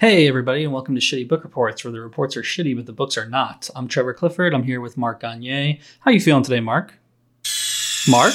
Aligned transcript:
Hey, 0.00 0.28
everybody, 0.28 0.62
and 0.62 0.72
welcome 0.72 0.94
to 0.94 1.00
Shitty 1.00 1.26
Book 1.26 1.42
Reports, 1.42 1.82
where 1.82 1.90
the 1.90 2.00
reports 2.00 2.36
are 2.36 2.42
shitty, 2.42 2.76
but 2.76 2.86
the 2.86 2.92
books 2.92 3.18
are 3.18 3.28
not. 3.28 3.68
I'm 3.74 3.88
Trevor 3.88 4.14
Clifford. 4.14 4.54
I'm 4.54 4.62
here 4.62 4.80
with 4.80 4.96
Mark 4.96 5.18
Gagne. 5.18 5.80
How 5.98 6.12
you 6.12 6.20
feeling 6.20 6.44
today, 6.44 6.60
Mark? 6.60 6.94
Mark? 8.08 8.32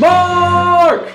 Mark! 0.00 1.12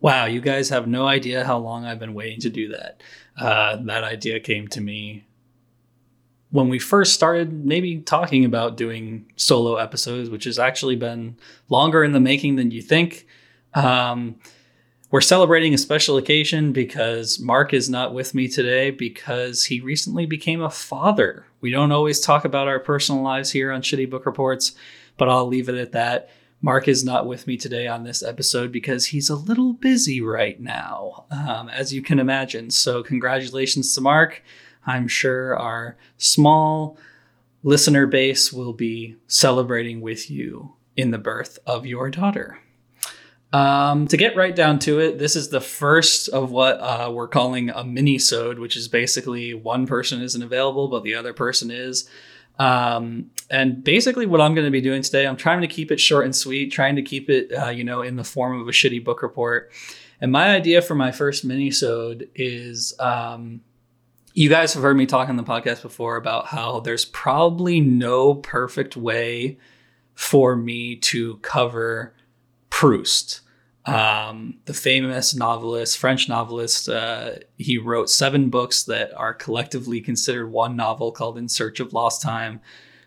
Wow, 0.00 0.24
you 0.24 0.40
guys 0.40 0.70
have 0.70 0.88
no 0.88 1.06
idea 1.06 1.44
how 1.44 1.58
long 1.58 1.84
I've 1.84 2.00
been 2.00 2.14
waiting 2.14 2.40
to 2.40 2.50
do 2.50 2.70
that. 2.70 3.00
Uh, 3.36 3.76
that 3.84 4.02
idea 4.02 4.40
came 4.40 4.66
to 4.66 4.80
me 4.80 5.24
when 6.50 6.68
we 6.68 6.80
first 6.80 7.14
started 7.14 7.64
maybe 7.64 8.00
talking 8.00 8.44
about 8.44 8.76
doing 8.76 9.30
solo 9.36 9.76
episodes, 9.76 10.30
which 10.30 10.46
has 10.46 10.58
actually 10.58 10.96
been 10.96 11.36
longer 11.68 12.02
in 12.02 12.10
the 12.10 12.18
making 12.18 12.56
than 12.56 12.72
you 12.72 12.82
think. 12.82 13.24
Um, 13.74 14.40
we're 15.10 15.20
celebrating 15.22 15.72
a 15.72 15.78
special 15.78 16.18
occasion 16.18 16.72
because 16.72 17.40
Mark 17.40 17.72
is 17.72 17.88
not 17.88 18.12
with 18.12 18.34
me 18.34 18.46
today 18.46 18.90
because 18.90 19.64
he 19.64 19.80
recently 19.80 20.26
became 20.26 20.60
a 20.60 20.70
father. 20.70 21.46
We 21.62 21.70
don't 21.70 21.92
always 21.92 22.20
talk 22.20 22.44
about 22.44 22.68
our 22.68 22.78
personal 22.78 23.22
lives 23.22 23.50
here 23.50 23.72
on 23.72 23.80
Shitty 23.80 24.10
Book 24.10 24.26
Reports, 24.26 24.72
but 25.16 25.28
I'll 25.28 25.46
leave 25.46 25.70
it 25.70 25.76
at 25.76 25.92
that. 25.92 26.28
Mark 26.60 26.88
is 26.88 27.04
not 27.04 27.26
with 27.26 27.46
me 27.46 27.56
today 27.56 27.86
on 27.86 28.04
this 28.04 28.22
episode 28.22 28.70
because 28.70 29.06
he's 29.06 29.30
a 29.30 29.36
little 29.36 29.72
busy 29.72 30.20
right 30.20 30.60
now, 30.60 31.24
um, 31.30 31.70
as 31.70 31.94
you 31.94 32.02
can 32.02 32.18
imagine. 32.18 32.70
So, 32.70 33.02
congratulations 33.02 33.94
to 33.94 34.00
Mark. 34.02 34.42
I'm 34.84 35.08
sure 35.08 35.56
our 35.56 35.96
small 36.18 36.98
listener 37.62 38.06
base 38.06 38.52
will 38.52 38.72
be 38.72 39.16
celebrating 39.26 40.00
with 40.00 40.30
you 40.30 40.74
in 40.96 41.12
the 41.12 41.18
birth 41.18 41.58
of 41.64 41.86
your 41.86 42.10
daughter. 42.10 42.58
Um, 43.52 44.06
to 44.08 44.16
get 44.18 44.36
right 44.36 44.54
down 44.54 44.78
to 44.80 45.00
it, 45.00 45.18
this 45.18 45.34
is 45.34 45.48
the 45.48 45.60
first 45.60 46.28
of 46.28 46.50
what 46.50 46.78
uh, 46.80 47.10
we're 47.10 47.28
calling 47.28 47.70
a 47.70 47.82
mini-sode, 47.82 48.58
which 48.58 48.76
is 48.76 48.88
basically 48.88 49.54
one 49.54 49.86
person 49.86 50.20
isn't 50.20 50.42
available, 50.42 50.88
but 50.88 51.02
the 51.02 51.14
other 51.14 51.32
person 51.32 51.70
is. 51.70 52.08
Um, 52.58 53.30
and 53.50 53.82
basically, 53.82 54.26
what 54.26 54.40
I'm 54.40 54.54
going 54.54 54.66
to 54.66 54.70
be 54.70 54.82
doing 54.82 55.00
today, 55.00 55.26
I'm 55.26 55.36
trying 55.36 55.62
to 55.62 55.68
keep 55.68 55.90
it 55.90 56.00
short 56.00 56.26
and 56.26 56.36
sweet, 56.36 56.72
trying 56.72 56.96
to 56.96 57.02
keep 57.02 57.30
it, 57.30 57.50
uh, 57.52 57.70
you 57.70 57.84
know, 57.84 58.02
in 58.02 58.16
the 58.16 58.24
form 58.24 58.60
of 58.60 58.68
a 58.68 58.72
shitty 58.72 59.02
book 59.02 59.22
report. 59.22 59.72
And 60.20 60.30
my 60.32 60.50
idea 60.50 60.82
for 60.82 60.94
my 60.94 61.12
first 61.12 61.44
mini-sode 61.44 62.28
is 62.34 62.92
um, 62.98 63.62
you 64.34 64.48
guys 64.48 64.74
have 64.74 64.82
heard 64.82 64.96
me 64.96 65.06
talk 65.06 65.28
on 65.28 65.36
the 65.36 65.44
podcast 65.44 65.82
before 65.82 66.16
about 66.16 66.46
how 66.46 66.80
there's 66.80 67.04
probably 67.04 67.80
no 67.80 68.34
perfect 68.34 68.96
way 68.96 69.56
for 70.14 70.56
me 70.56 70.96
to 70.96 71.36
cover 71.38 72.12
Proust, 72.78 73.40
um, 73.86 74.58
the 74.66 74.72
famous 74.72 75.34
novelist, 75.34 75.98
French 75.98 76.28
novelist. 76.28 76.88
Uh, 76.88 77.32
he 77.56 77.76
wrote 77.76 78.08
seven 78.08 78.50
books 78.50 78.84
that 78.84 79.12
are 79.14 79.34
collectively 79.34 80.00
considered 80.00 80.46
one 80.46 80.76
novel 80.76 81.10
called 81.10 81.36
In 81.36 81.48
Search 81.48 81.80
of 81.80 81.92
Lost 81.92 82.22
Time, 82.22 82.60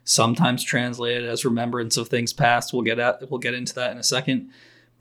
sometimes 0.04 0.62
translated 0.62 1.24
as 1.24 1.46
Remembrance 1.46 1.96
of 1.96 2.10
Things 2.10 2.34
Past. 2.34 2.74
We'll 2.74 2.82
get 2.82 3.00
at 3.00 3.32
we'll 3.32 3.40
get 3.40 3.54
into 3.54 3.74
that 3.76 3.94
in 3.94 3.98
a 3.98 4.04
second. 4.04 4.52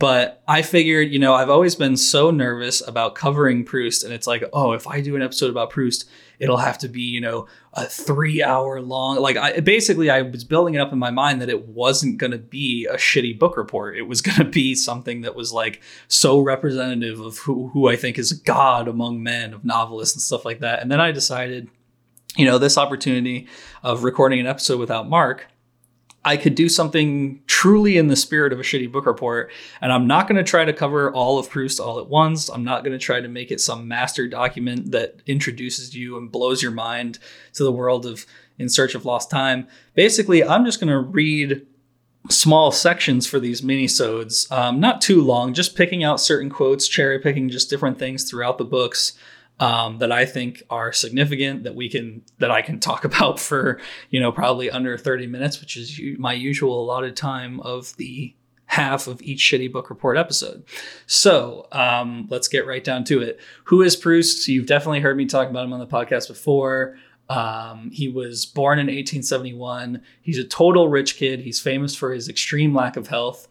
But 0.01 0.43
I 0.49 0.63
figured, 0.63 1.13
you 1.13 1.19
know, 1.19 1.35
I've 1.35 1.51
always 1.51 1.75
been 1.75 1.95
so 1.95 2.31
nervous 2.31 2.81
about 2.89 3.15
covering 3.15 3.67
Proust, 3.67 4.03
and 4.03 4.15
it's 4.15 4.27
like, 4.27 4.43
oh, 4.55 4.73
if 4.73 4.87
I 4.87 5.03
do 5.03 5.15
an 5.15 5.21
episode 5.21 5.51
about 5.51 5.69
Proust, 5.69 6.09
it'll 6.39 6.57
have 6.57 6.79
to 6.79 6.89
be, 6.89 7.03
you 7.03 7.21
know, 7.21 7.49
a 7.75 7.85
three 7.85 8.43
hour 8.43 8.81
long. 8.81 9.19
Like, 9.19 9.37
I 9.37 9.61
basically, 9.61 10.09
I 10.09 10.23
was 10.23 10.43
building 10.43 10.73
it 10.73 10.81
up 10.81 10.95
in 10.95 10.99
my 10.99 11.11
mind 11.11 11.43
that 11.43 11.51
it 11.51 11.69
wasn't 11.69 12.17
going 12.17 12.31
to 12.31 12.39
be 12.39 12.87
a 12.87 12.95
shitty 12.95 13.39
book 13.39 13.59
report. 13.59 13.95
It 13.99 14.09
was 14.09 14.23
going 14.23 14.39
to 14.39 14.47
be 14.47 14.75
something 14.75 15.21
that 15.21 15.37
was 15.37 15.53
like 15.53 15.83
so 16.09 16.41
representative 16.41 17.21
of 17.21 17.37
who, 17.37 17.69
who 17.69 17.87
I 17.87 17.97
think 17.97 18.19
is 18.19 18.33
god 18.33 18.89
among 18.89 19.23
men, 19.23 19.53
of 19.53 19.67
novelists 19.67 20.17
and 20.17 20.23
stuff 20.23 20.47
like 20.47 20.61
that. 20.61 20.81
And 20.81 20.91
then 20.91 21.03
I 21.03 21.13
decided, 21.13 21.69
you 22.39 22.47
know, 22.47 22.57
this 22.57 22.79
opportunity 22.79 23.49
of 23.83 24.03
recording 24.03 24.41
an 24.41 24.47
episode 24.47 24.81
without 24.81 25.11
Mark 25.11 25.47
I 26.25 26.37
could 26.37 26.55
do 26.55 26.69
something 26.69 27.41
truly 27.47 27.97
in 27.97 28.09
the 28.09 28.17
spirit 28.17 28.53
of 28.53 28.61
a 28.61 28.63
shitty 28.63 28.93
book 28.93 29.07
report. 29.07 29.51
And 29.81 29.91
I'm 29.91 30.07
not 30.07 30.29
going 30.29 30.37
to 30.37 30.49
try 30.49 30.65
to 30.65 30.73
cover 30.73 31.11
all 31.13 31.39
of 31.39 31.49
Proust 31.49 31.81
all 31.81 31.99
at 31.99 32.09
once. 32.09 32.51
I'm 32.51 32.65
not 32.65 32.85
going 32.85 32.93
to 32.93 33.05
try 33.05 33.21
to 33.21 33.29
make 33.29 33.51
it 33.51 33.61
some 33.61 33.89
master 33.89 34.29
document 34.29 34.91
that 34.93 35.23
introduces 35.27 35.95
you 35.95 36.19
and 36.19 36.31
blows 36.31 36.63
your 36.63 36.73
mind 36.73 37.19
to 37.55 37.65
the 37.65 37.73
world 37.73 38.05
of 38.05 38.27
In 38.59 38.69
Search 38.69 38.95
of 38.95 39.07
Lost 39.07 39.31
Time. 39.31 39.67
Basically, 39.95 40.45
I'm 40.45 40.67
just 40.67 40.79
going 40.79 40.93
to 40.93 41.01
read 41.01 41.67
small 42.29 42.71
sections 42.71 43.27
for 43.27 43.41
these 43.41 43.63
mini-sodes, 43.63 44.51
um, 44.51 44.79
not 44.79 45.01
too 45.01 45.23
long, 45.23 45.55
just 45.55 45.75
picking 45.75 46.05
out 46.05 46.21
certain 46.21 46.51
quotes, 46.51 46.87
cherry 46.87 47.19
picking 47.19 47.49
just 47.49 47.71
different 47.71 47.99
things 47.99 48.29
throughout 48.29 48.59
the 48.59 48.65
books 48.65 49.15
um, 49.61 49.99
that 49.99 50.11
I 50.11 50.25
think 50.25 50.63
are 50.71 50.91
significant 50.93 51.65
that 51.65 51.75
we 51.75 51.89
can 51.89 52.23
that 52.39 52.51
I 52.51 52.63
can 52.63 52.81
talk 52.81 53.05
about 53.11 53.39
for 53.39 53.81
you 54.09 54.19
know 54.19 54.33
probably 54.33 54.71
under 54.71 54.99
30 54.99 55.27
minutes, 55.29 55.61
which 55.61 55.77
is 55.77 56.01
my 56.19 56.33
usual 56.33 56.83
allotted 56.83 57.15
time 57.15 57.61
of 57.61 57.97
the 57.97 58.35
half 58.67 59.09
of 59.09 59.21
each 59.23 59.41
shitty 59.41 59.71
book 59.71 59.91
report 59.91 60.17
episode. 60.17 60.65
So 61.07 61.67
um, 61.73 62.29
let's 62.31 62.47
get 62.47 62.67
right 62.67 62.83
down 62.83 63.03
to 63.05 63.21
it. 63.21 63.41
Who 63.65 63.83
is 63.83 63.97
Proust? 63.97 64.47
You've 64.47 64.67
definitely 64.67 65.01
heard 65.01 65.17
me 65.17 65.27
talk 65.27 65.51
about 65.51 65.65
him 65.65 65.73
on 65.73 65.81
the 65.81 65.89
podcast 65.89 66.29
before. 66.29 66.97
Um, 67.29 67.91
he 67.93 68.09
was 68.09 68.47
born 68.47 68.79
in 68.79 68.87
1871. 68.87 70.03
He's 70.23 70.39
a 70.39 70.45
total 70.45 70.89
rich 70.89 71.17
kid. 71.17 71.41
He's 71.41 71.59
famous 71.59 71.97
for 71.97 72.13
his 72.13 72.29
extreme 72.29 72.73
lack 72.73 72.97
of 72.97 73.09
health. 73.09 73.49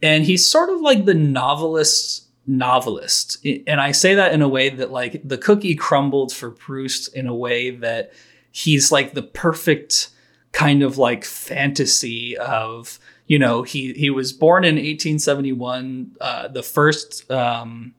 And 0.00 0.24
he's 0.24 0.46
sort 0.46 0.70
of 0.70 0.80
like 0.80 1.04
the 1.04 1.14
novelist's 1.14 2.28
novelist. 2.46 3.44
And 3.66 3.80
I 3.80 3.92
say 3.92 4.14
that 4.14 4.32
in 4.32 4.42
a 4.42 4.48
way 4.48 4.68
that 4.68 4.90
like 4.90 5.20
the 5.24 5.38
cookie 5.38 5.74
crumbled 5.74 6.32
for 6.32 6.50
Proust 6.50 7.14
in 7.14 7.26
a 7.26 7.34
way 7.34 7.70
that 7.70 8.12
he's 8.50 8.92
like 8.92 9.14
the 9.14 9.22
perfect 9.22 10.10
kind 10.52 10.82
of 10.82 10.98
like 10.98 11.24
fantasy 11.24 12.36
of 12.36 12.98
you 13.26 13.38
know 13.38 13.62
he 13.62 13.94
he 13.94 14.10
was 14.10 14.32
born 14.32 14.64
in 14.64 14.74
1871 14.74 16.16
uh, 16.20 16.48
the 16.48 16.62
first 16.62 17.30
um, 17.30 17.94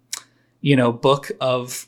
you 0.61 0.75
know 0.75 0.91
book 0.91 1.31
of 1.41 1.87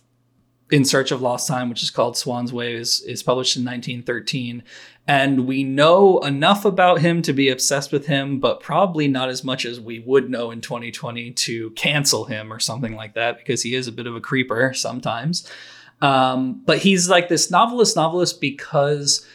in 0.72 0.84
search 0.84 1.12
of 1.12 1.22
lost 1.22 1.48
time 1.48 1.70
which 1.70 1.84
is 1.84 1.92
called 1.92 2.18
swann's 2.18 2.52
way 2.52 2.74
is, 2.74 3.02
is 3.02 3.22
published 3.22 3.56
in 3.56 3.64
1913 3.64 4.64
and 5.08 5.46
we 5.46 5.64
know 5.64 6.20
enough 6.20 6.66
about 6.66 7.00
him 7.00 7.22
to 7.24 7.34
be 7.34 7.50
obsessed 7.50 7.92
with 7.92 8.08
him, 8.08 8.40
but 8.40 8.60
probably 8.60 9.08
not 9.08 9.30
as 9.30 9.44
much 9.44 9.66
as 9.66 9.80
we 9.80 10.00
would 10.00 10.30
know 10.30 10.50
in 10.50 10.62
2020 10.62 11.32
to 11.32 11.70
cancel 11.72 12.26
him 12.26 12.52
or 12.52 12.60
something 12.60 12.96
like 12.96 13.14
that, 13.14 13.38
because 13.38 13.62
he 13.62 13.76
is 13.76 13.88
a 13.88 13.92
bit 13.92 14.08
of 14.08 14.16
a 14.16 14.22
creeper 14.22 14.74
sometimes. 14.74 15.50
Um, 16.02 16.62
but 16.66 16.80
he's 16.80 17.08
like 17.08 17.30
this 17.30 17.52
novelist, 17.52 17.96
novelist 17.96 18.42
because 18.42 19.26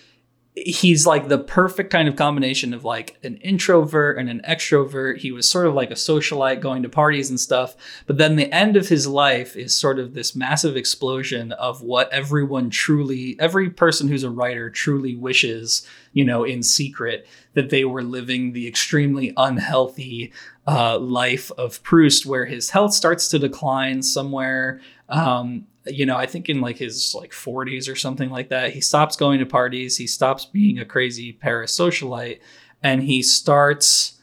he's 0.57 1.07
like 1.07 1.29
the 1.29 1.39
perfect 1.39 1.91
kind 1.91 2.09
of 2.09 2.17
combination 2.17 2.75
of 2.75 2.85
like 2.85 3.17
an 3.23 3.37
introvert 3.37 4.19
and 4.19 4.29
an 4.29 4.41
extrovert. 4.47 5.19
He 5.19 5.31
was 5.31 5.49
sort 5.49 5.67
of 5.67 5.75
like 5.75 5.91
a 5.91 5.95
socialite 5.95 6.61
going 6.61 6.83
to 6.83 6.89
parties 6.89 7.31
and 7.31 7.39
stuff. 7.39 7.77
But 8.07 8.19
then 8.19 8.37
the 8.37 8.53
end 8.53 8.77
of 8.77 8.89
his 8.89 9.07
life 9.07 9.57
is 9.57 9.77
sort 9.77 10.01
of 10.01 10.15
this 10.15 10.35
massive 10.35 10.77
explosion 10.77 11.53
of 11.53 11.83
what 11.83 12.13
everyone 12.13 12.69
truly, 12.69 13.37
every 13.39 13.71
person 13.71 14.09
who's 14.09 14.25
a 14.25 14.31
writer 14.31 14.71
truly 14.71 15.15
wishes, 15.15 15.87
you 16.13 16.25
know, 16.25 16.43
in 16.43 16.63
secret 16.65 17.29
that 17.55 17.71
they 17.71 17.85
were 17.85 18.03
living 18.03 18.53
the 18.53 18.67
extremely 18.67 19.33
unhealthy 19.37 20.33
uh, 20.67 20.99
life 20.99 21.51
of 21.53 21.83
Proust, 21.85 22.27
where 22.27 22.47
his 22.47 22.71
health 22.71 22.93
starts 22.93 23.29
to 23.29 23.39
decline 23.39 24.03
somewhere. 24.03 24.81
Um, 25.09 25.67
you 25.87 26.05
know, 26.07 26.17
I 26.17 26.27
think 26.27 26.49
in 26.49 26.61
like 26.61 26.79
his 26.79 27.15
like 27.15 27.33
40s 27.33 27.91
or 27.91 27.97
something 27.97 28.31
like 28.31 28.51
that, 28.51 28.73
he 28.73 28.81
stops 28.81 29.17
going 29.17 29.39
to 29.39 29.47
parties, 29.47 29.97
he 29.97 30.07
stops 30.07 30.45
being 30.45 30.79
a 30.79 30.85
crazy 30.85 31.33
Paris 31.33 31.79
socialite, 31.79 32.41
and 32.83 33.03
he 33.03 33.23
starts 33.23 34.19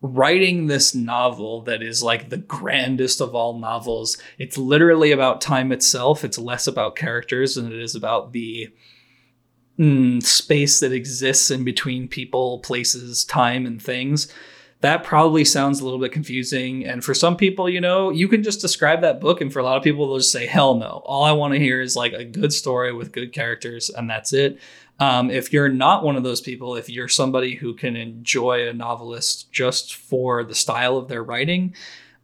writing 0.00 0.66
this 0.66 0.94
novel 0.94 1.62
that 1.62 1.82
is 1.82 2.02
like 2.02 2.28
the 2.28 2.36
grandest 2.36 3.20
of 3.20 3.34
all 3.34 3.58
novels. 3.58 4.18
It's 4.38 4.58
literally 4.58 5.12
about 5.12 5.40
time 5.40 5.72
itself. 5.72 6.24
It's 6.24 6.38
less 6.38 6.66
about 6.66 6.96
characters 6.96 7.54
than 7.54 7.72
it 7.72 7.78
is 7.78 7.94
about 7.94 8.32
the 8.32 8.68
mm, 9.78 10.22
space 10.22 10.80
that 10.80 10.92
exists 10.92 11.50
in 11.50 11.64
between 11.64 12.06
people, 12.06 12.58
places, 12.60 13.24
time, 13.24 13.66
and 13.66 13.82
things 13.82 14.32
that 14.84 15.02
probably 15.02 15.46
sounds 15.46 15.80
a 15.80 15.84
little 15.84 15.98
bit 15.98 16.12
confusing. 16.12 16.84
And 16.84 17.02
for 17.02 17.14
some 17.14 17.38
people, 17.38 17.70
you 17.70 17.80
know, 17.80 18.10
you 18.10 18.28
can 18.28 18.42
just 18.42 18.60
describe 18.60 19.00
that 19.00 19.18
book, 19.18 19.40
and 19.40 19.50
for 19.50 19.58
a 19.58 19.62
lot 19.62 19.78
of 19.78 19.82
people, 19.82 20.06
they'll 20.06 20.18
just 20.18 20.30
say, 20.30 20.44
hell 20.44 20.74
no. 20.74 21.02
All 21.06 21.24
I 21.24 21.32
want 21.32 21.54
to 21.54 21.58
hear 21.58 21.80
is 21.80 21.96
like 21.96 22.12
a 22.12 22.22
good 22.22 22.52
story 22.52 22.92
with 22.92 23.10
good 23.10 23.32
characters, 23.32 23.88
and 23.88 24.10
that's 24.10 24.34
it. 24.34 24.60
Um, 25.00 25.30
if 25.30 25.54
you're 25.54 25.70
not 25.70 26.04
one 26.04 26.16
of 26.16 26.22
those 26.22 26.42
people, 26.42 26.76
if 26.76 26.90
you're 26.90 27.08
somebody 27.08 27.54
who 27.54 27.72
can 27.72 27.96
enjoy 27.96 28.68
a 28.68 28.74
novelist 28.74 29.50
just 29.50 29.94
for 29.94 30.44
the 30.44 30.54
style 30.54 30.98
of 30.98 31.08
their 31.08 31.24
writing, 31.24 31.74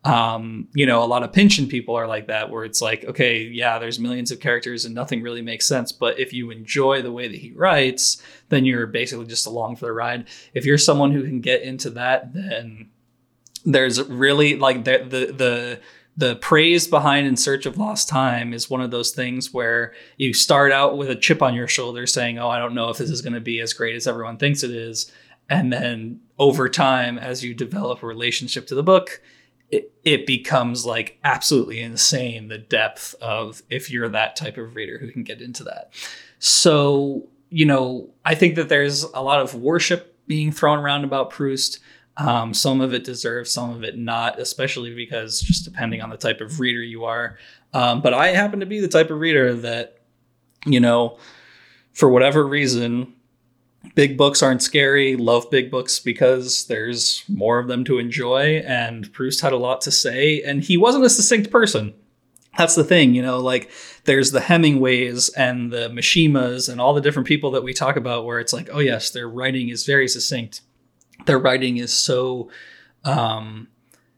um, 0.05 0.69
you 0.73 0.87
know, 0.87 1.03
a 1.03 1.07
lot 1.07 1.23
of 1.23 1.33
Pynchon 1.33 1.67
people 1.67 1.95
are 1.95 2.07
like 2.07 2.29
that, 2.29 2.49
where 2.51 2.65
it's 2.65 2.81
like, 2.81 3.05
okay, 3.05 3.43
yeah, 3.43 3.79
there's 3.79 3.99
millions 3.99 4.31
of 4.31 4.41
characters 4.41 4.85
and 4.85 4.95
nothing 4.95 5.21
really 5.21 5.43
makes 5.43 5.67
sense. 5.67 5.93
But 5.93 6.19
if 6.19 6.33
you 6.33 6.51
enjoy 6.51 7.03
the 7.03 7.13
way 7.13 7.29
that 7.29 7.37
he 7.37 7.53
writes, 7.53 8.23
then 8.49 8.65
you're 8.65 8.87
basically 8.87 9.27
just 9.27 9.47
along 9.47 9.77
for 9.77 9.87
the 9.87 9.93
ride. 9.93 10.27
If 10.55 10.65
you're 10.65 10.79
someone 10.79 11.13
who 11.13 11.23
can 11.25 11.41
get 11.41 11.63
into 11.63 11.91
that, 11.91 12.33
then 12.33 12.89
there's 13.65 14.03
really 14.09 14.57
like 14.57 14.85
the 14.85 14.99
the 14.99 15.33
the 15.33 15.81
the 16.17 16.37
praise 16.37 16.87
behind 16.87 17.27
in 17.27 17.37
search 17.37 17.67
of 17.67 17.79
lost 17.79 18.09
time 18.09 18.53
is 18.53 18.69
one 18.69 18.81
of 18.81 18.91
those 18.91 19.11
things 19.11 19.53
where 19.53 19.93
you 20.17 20.35
start 20.35 20.73
out 20.73 20.97
with 20.97 21.09
a 21.09 21.17
chip 21.17 21.41
on 21.43 21.55
your 21.55 21.69
shoulder 21.69 22.07
saying 22.07 22.39
oh 22.39 22.49
i 22.49 22.59
don't 22.59 22.75
know 22.75 22.89
if 22.89 22.99
this 22.99 23.11
is 23.11 23.23
going 23.23 23.33
to 23.33 23.41
be 23.41 23.61
as 23.61 23.73
great 23.73 23.95
as 23.95 24.07
everyone 24.07 24.37
thinks 24.37 24.63
it 24.63 24.71
is 24.71 25.13
and 25.49 25.73
then 25.73 26.21
over 26.39 26.69
time 26.69 27.19
as 27.19 27.45
you 27.45 27.55
develop 27.55 28.03
a 28.03 28.07
relationship 28.07 28.67
to 28.67 28.75
the 28.75 28.83
book 28.83 29.21
it, 29.71 30.27
becomes 30.27 30.85
like 30.85 31.19
absolutely 31.25 31.81
insane 31.81 32.49
the 32.49 32.59
depth 32.59 33.15
of 33.21 33.63
if 33.71 33.91
you're 33.91 34.09
that 34.09 34.37
type 34.37 34.59
of 34.59 34.75
reader 34.75 34.99
who 34.99 35.11
can 35.11 35.23
get 35.23 35.41
into 35.41 35.63
that 35.65 35.93
so 36.39 37.29
you 37.51 37.65
know 37.65 38.09
i 38.25 38.35
think 38.35 38.55
that 38.57 38.69
there's 38.69 39.05
a 39.05 39.21
lot 39.21 39.41
of 39.41 39.55
worship 39.55 40.17
being 40.27 40.51
thrown 40.53 40.79
around 40.79 41.05
about 41.05 41.31
proust 41.31 41.81
um, 42.17 42.53
some 42.53 42.83
of 42.83 42.93
it 42.93 43.05
deserves, 43.05 43.51
some 43.51 43.71
of 43.71 43.83
it 43.83 43.97
not, 43.97 44.39
especially 44.39 44.95
because 44.95 45.41
just 45.41 45.65
depending 45.65 46.03
on 46.03 46.11
the 46.11 46.19
type 46.19 46.43
of 46.43 46.61
reader 46.61 46.83
you 46.83 47.05
are. 47.05 47.39
Um, 47.73 48.03
but 48.03 48.13
I 48.13 48.29
happen 48.29 48.61
to 48.61 48.67
be 48.67 48.81
the 48.81 48.89
type 48.89 49.11
of 49.11 49.19
reader 49.19 49.55
that, 49.55 50.01
you 50.67 50.81
know, 50.81 51.19
for 51.93 52.11
whatever 52.11 52.47
reason, 52.47 53.15
big 53.95 54.17
books 54.17 54.43
aren't 54.43 54.63
scary. 54.63 55.17
Love 55.17 55.51
big 55.51 55.71
books 55.71 55.99
because 55.99 56.67
there's 56.67 57.25
more 57.29 57.59
of 57.59 57.69
them 57.69 57.85
to 57.85 57.99
enjoy. 57.99 58.63
And 58.67 59.13
Proust 59.13 59.41
had 59.41 59.53
a 59.53 59.59
lot 59.59 59.81
to 59.83 59.91
say, 59.91 60.43
and 60.43 60.63
he 60.63 60.77
wasn't 60.77 61.05
a 61.05 61.11
succinct 61.11 61.51
person. 61.51 61.95
That's 62.59 62.75
the 62.75 62.85
thing, 62.85 63.15
you 63.15 63.23
know, 63.23 63.39
like 63.39 63.71
there's 64.05 64.33
the 64.33 64.41
Hemingways 64.41 65.29
and 65.31 65.73
the 65.73 65.89
Mishimas 65.89 66.69
and 66.69 66.81
all 66.81 66.95
the 66.95 67.01
different 67.01 67.29
people 67.29 67.53
that 67.53 67.63
we 67.63 67.73
talk 67.73 67.97
about 67.97 68.25
where 68.25 68.41
it's 68.41 68.53
like, 68.53 68.69
oh, 68.73 68.81
yes, 68.81 69.11
their 69.11 69.29
writing 69.29 69.69
is 69.69 69.87
very 69.87 70.09
succinct 70.09 70.61
their 71.27 71.39
writing 71.39 71.77
is 71.77 71.93
so 71.93 72.51
um, 73.05 73.69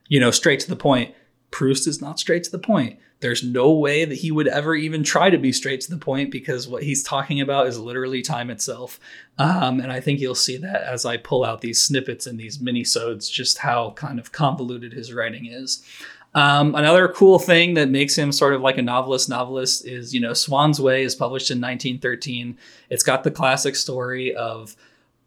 you 0.08 0.20
know 0.20 0.30
straight 0.30 0.60
to 0.60 0.68
the 0.68 0.76
point 0.76 1.14
proust 1.50 1.86
is 1.86 2.00
not 2.00 2.18
straight 2.18 2.44
to 2.44 2.50
the 2.50 2.58
point 2.58 2.98
there's 3.22 3.42
no 3.42 3.72
way 3.72 4.04
that 4.04 4.16
he 4.16 4.30
would 4.30 4.48
ever 4.48 4.74
even 4.74 5.02
try 5.02 5.30
to 5.30 5.38
be 5.38 5.52
straight 5.52 5.80
to 5.80 5.90
the 5.90 5.96
point 5.96 6.30
because 6.30 6.68
what 6.68 6.82
he's 6.82 7.02
talking 7.02 7.40
about 7.40 7.68
is 7.68 7.78
literally 7.78 8.20
time 8.20 8.50
itself. 8.50 9.00
Um, 9.38 9.80
and 9.80 9.90
i 9.90 9.98
think 9.98 10.20
you'll 10.20 10.34
see 10.34 10.58
that 10.58 10.82
as 10.82 11.06
i 11.06 11.16
pull 11.16 11.42
out 11.42 11.62
these 11.62 11.80
snippets 11.80 12.26
and 12.26 12.38
these 12.38 12.60
mini-sodes 12.60 13.30
just 13.30 13.58
how 13.58 13.92
kind 13.92 14.18
of 14.18 14.30
convoluted 14.30 14.92
his 14.92 15.12
writing 15.12 15.46
is. 15.46 15.82
Um, 16.34 16.74
another 16.74 17.08
cool 17.08 17.38
thing 17.38 17.74
that 17.74 17.90
makes 17.90 18.16
him 18.16 18.32
sort 18.32 18.54
of 18.54 18.62
like 18.62 18.78
a 18.78 18.82
novelist 18.82 19.28
novelist 19.28 19.86
is 19.86 20.12
you 20.12 20.20
know 20.20 20.34
swann's 20.34 20.80
way 20.80 21.02
is 21.02 21.14
published 21.14 21.50
in 21.50 21.60
1913 21.60 22.58
it's 22.90 23.02
got 23.02 23.22
the 23.22 23.30
classic 23.30 23.76
story 23.76 24.34
of 24.34 24.76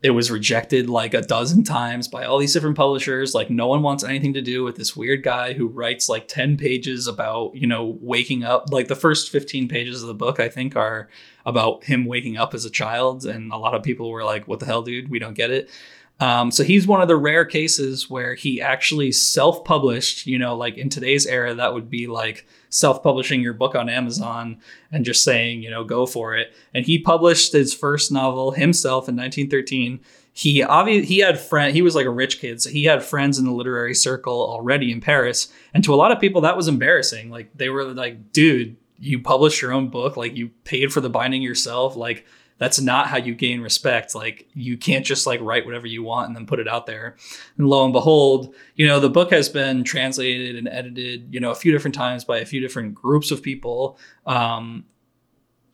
it 0.06 0.12
was 0.12 0.30
rejected 0.30 0.88
like 0.88 1.16
a 1.16 1.22
dozen 1.22 1.64
times 1.64 2.08
by 2.08 2.26
all 2.26 2.38
these 2.38 2.54
different 2.54 2.78
publishers. 2.78 3.34
Like 3.34 3.50
no 3.50 3.66
one 3.66 3.82
wants 3.82 4.04
anything 4.04 4.36
to 4.36 4.42
do 4.42 4.64
with 4.64 4.76
this 4.76 4.96
weird 4.96 5.24
guy 5.24 5.54
who 5.54 5.66
writes 5.66 6.08
like 6.08 6.28
10 6.28 6.58
pages 6.58 7.08
about 7.08 7.56
you 7.56 7.66
know 7.66 7.98
waking 8.02 8.44
up. 8.44 8.72
Like 8.72 8.88
the 8.88 8.96
first 8.96 9.32
15 9.32 9.68
pages 9.68 10.04
of 10.04 10.08
the 10.08 10.14
book 10.14 10.40
i 10.40 10.48
think 10.48 10.76
are 10.76 11.10
about 11.44 11.86
him 11.86 12.06
waking 12.06 12.38
up 12.38 12.54
as 12.54 12.66
a 12.66 12.70
child 12.70 13.26
and 13.26 13.52
a 13.52 13.58
lot 13.58 13.74
of 13.74 13.82
people 13.82 14.12
were 14.12 14.24
like 14.24 14.48
what 14.48 14.60
the 14.60 14.68
hell 14.68 14.84
dude? 14.84 15.10
We 15.10 15.18
don't 15.18 15.34
get 15.34 15.50
it 15.50 15.72
um, 16.20 16.50
so 16.52 16.64
he's 16.64 16.88
one 16.88 17.02
of 17.02 17.08
the 17.08 17.18
rare 17.18 17.46
cases 17.46 18.10
where 18.10 18.36
he 18.36 18.62
actually 18.62 19.12
self-published 19.12 20.26
you 20.26 20.40
know 20.40 20.56
like 20.56 20.78
in 20.78 20.90
today's 20.90 21.26
era 21.26 21.54
that 21.54 21.74
would 21.74 21.90
be 21.90 22.08
like 22.08 22.46
self-publishing 22.76 23.42
your 23.42 23.54
book 23.54 23.74
on 23.74 23.90
Amazon 23.90 24.60
and 24.92 25.06
just 25.06 25.24
saying, 25.24 25.64
you 25.64 25.70
know, 25.70 25.84
go 25.84 26.06
for 26.06 26.36
it. 26.36 26.54
And 26.74 26.86
he 26.86 27.00
published 27.00 27.54
his 27.54 27.74
first 27.74 28.12
novel 28.12 28.52
himself 28.52 29.08
in 29.08 29.16
1913. 29.16 30.02
He 30.34 30.62
obviously 30.62 31.06
he 31.06 31.20
had 31.20 31.40
friend 31.40 31.74
he 31.74 31.82
was 31.82 31.96
like 31.96 32.06
a 32.06 32.12
rich 32.12 32.40
kid, 32.40 32.62
so 32.62 32.70
he 32.70 32.84
had 32.84 33.02
friends 33.02 33.40
in 33.40 33.46
the 33.46 33.54
literary 33.54 33.96
circle 33.96 34.34
already 34.34 34.92
in 34.92 35.00
Paris. 35.00 35.52
And 35.74 35.84
to 35.86 35.94
a 35.94 35.96
lot 35.96 36.12
of 36.12 36.20
people 36.20 36.42
that 36.42 36.58
was 36.58 36.68
embarrassing. 36.68 37.30
Like 37.30 37.50
they 37.56 37.70
were 37.70 37.86
like, 37.86 38.34
dude, 38.34 38.76
you 39.00 39.20
published 39.20 39.62
your 39.62 39.72
own 39.72 39.88
book, 39.88 40.18
like 40.18 40.36
you 40.36 40.50
paid 40.66 40.92
for 40.92 41.00
the 41.00 41.10
binding 41.10 41.42
yourself, 41.42 41.96
like 41.96 42.26
that's 42.58 42.80
not 42.80 43.08
how 43.08 43.18
you 43.18 43.36
gain 43.36 43.62
respect. 43.62 44.16
Like 44.16 44.48
you 44.54 44.78
can't 44.78 45.06
just 45.06 45.28
like 45.28 45.42
write 45.42 45.66
whatever 45.66 45.88
you 45.88 46.04
want 46.04 46.28
and 46.28 46.36
then 46.36 46.46
put 46.46 46.60
it 46.60 46.68
out 46.68 46.86
there. 46.86 47.16
And 47.58 47.68
lo 47.68 47.84
and 47.84 47.94
behold, 47.94 48.56
you 48.76 48.88
know, 48.88 49.00
the 49.00 49.10
book 49.10 49.32
has 49.32 49.50
been 49.50 49.84
translated 49.84 50.56
and 50.56 50.68
edited, 50.68 51.34
you 51.34 51.40
know, 51.40 51.52
a 51.52 51.56
few 51.56 51.72
different 51.72 51.96
times 51.96 52.24
by 52.24 52.40
a 52.40 52.46
few 52.46 52.62
different 52.62 52.96
groups 52.96 53.32
of 53.32 53.44
people. 53.44 53.98
Um, 54.26 54.86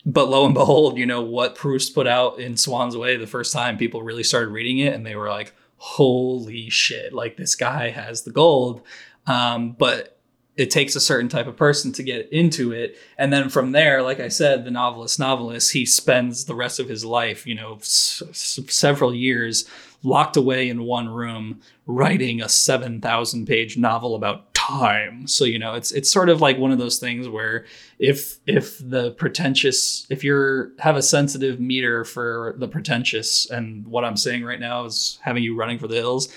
but 0.05 0.29
lo 0.29 0.45
and 0.45 0.55
behold, 0.55 0.97
you 0.97 1.05
know, 1.05 1.21
what 1.21 1.55
Proust 1.55 1.93
put 1.93 2.07
out 2.07 2.39
in 2.39 2.57
Swann's 2.57 2.97
Way 2.97 3.17
the 3.17 3.27
first 3.27 3.53
time 3.53 3.77
people 3.77 4.01
really 4.01 4.23
started 4.23 4.49
reading 4.49 4.79
it 4.79 4.93
and 4.93 5.05
they 5.05 5.15
were 5.15 5.29
like, 5.29 5.53
holy 5.77 6.69
shit, 6.69 7.13
like 7.13 7.37
this 7.37 7.55
guy 7.55 7.89
has 7.89 8.23
the 8.23 8.31
gold. 8.31 8.81
Um, 9.27 9.73
but 9.73 10.19
it 10.57 10.69
takes 10.69 10.95
a 10.95 10.99
certain 11.01 11.29
type 11.29 11.47
of 11.47 11.55
person 11.55 11.91
to 11.93 12.03
get 12.03 12.31
into 12.31 12.71
it. 12.71 12.97
And 13.17 13.31
then 13.31 13.49
from 13.49 13.71
there 13.71 14.01
like 14.01 14.19
i 14.19 14.27
said 14.27 14.65
the 14.65 14.71
novelist 14.71 15.19
novelist 15.19 15.71
he 15.71 15.85
spends 15.85 16.45
the 16.45 16.55
rest 16.55 16.79
of 16.79 16.89
his 16.89 17.05
life 17.05 17.47
you 17.47 17.55
know 17.55 17.75
s- 17.75 18.21
s- 18.29 18.59
several 18.67 19.13
years 19.13 19.65
locked 20.03 20.35
away 20.35 20.67
in 20.67 20.83
one 20.83 21.07
room 21.07 21.61
writing 21.85 22.41
a 22.41 22.49
7000 22.49 23.45
page 23.45 23.77
novel 23.77 24.15
about 24.15 24.51
time. 24.53 25.27
So 25.27 25.45
you 25.45 25.59
know 25.59 25.73
it's 25.75 25.91
it's 25.91 26.11
sort 26.11 26.29
of 26.29 26.41
like 26.41 26.57
one 26.57 26.71
of 26.71 26.79
those 26.79 26.97
things 26.99 27.27
where 27.27 27.65
if 27.99 28.39
if 28.47 28.77
the 28.79 29.11
pretentious 29.11 30.05
if 30.09 30.23
you're 30.23 30.71
have 30.79 30.95
a 30.95 31.01
sensitive 31.01 31.59
meter 31.59 32.03
for 32.03 32.55
the 32.57 32.67
pretentious 32.67 33.49
and 33.49 33.87
what 33.87 34.05
i'm 34.05 34.17
saying 34.17 34.43
right 34.43 34.59
now 34.59 34.85
is 34.85 35.19
having 35.21 35.43
you 35.43 35.55
running 35.55 35.79
for 35.79 35.87
the 35.87 35.95
hills 35.95 36.29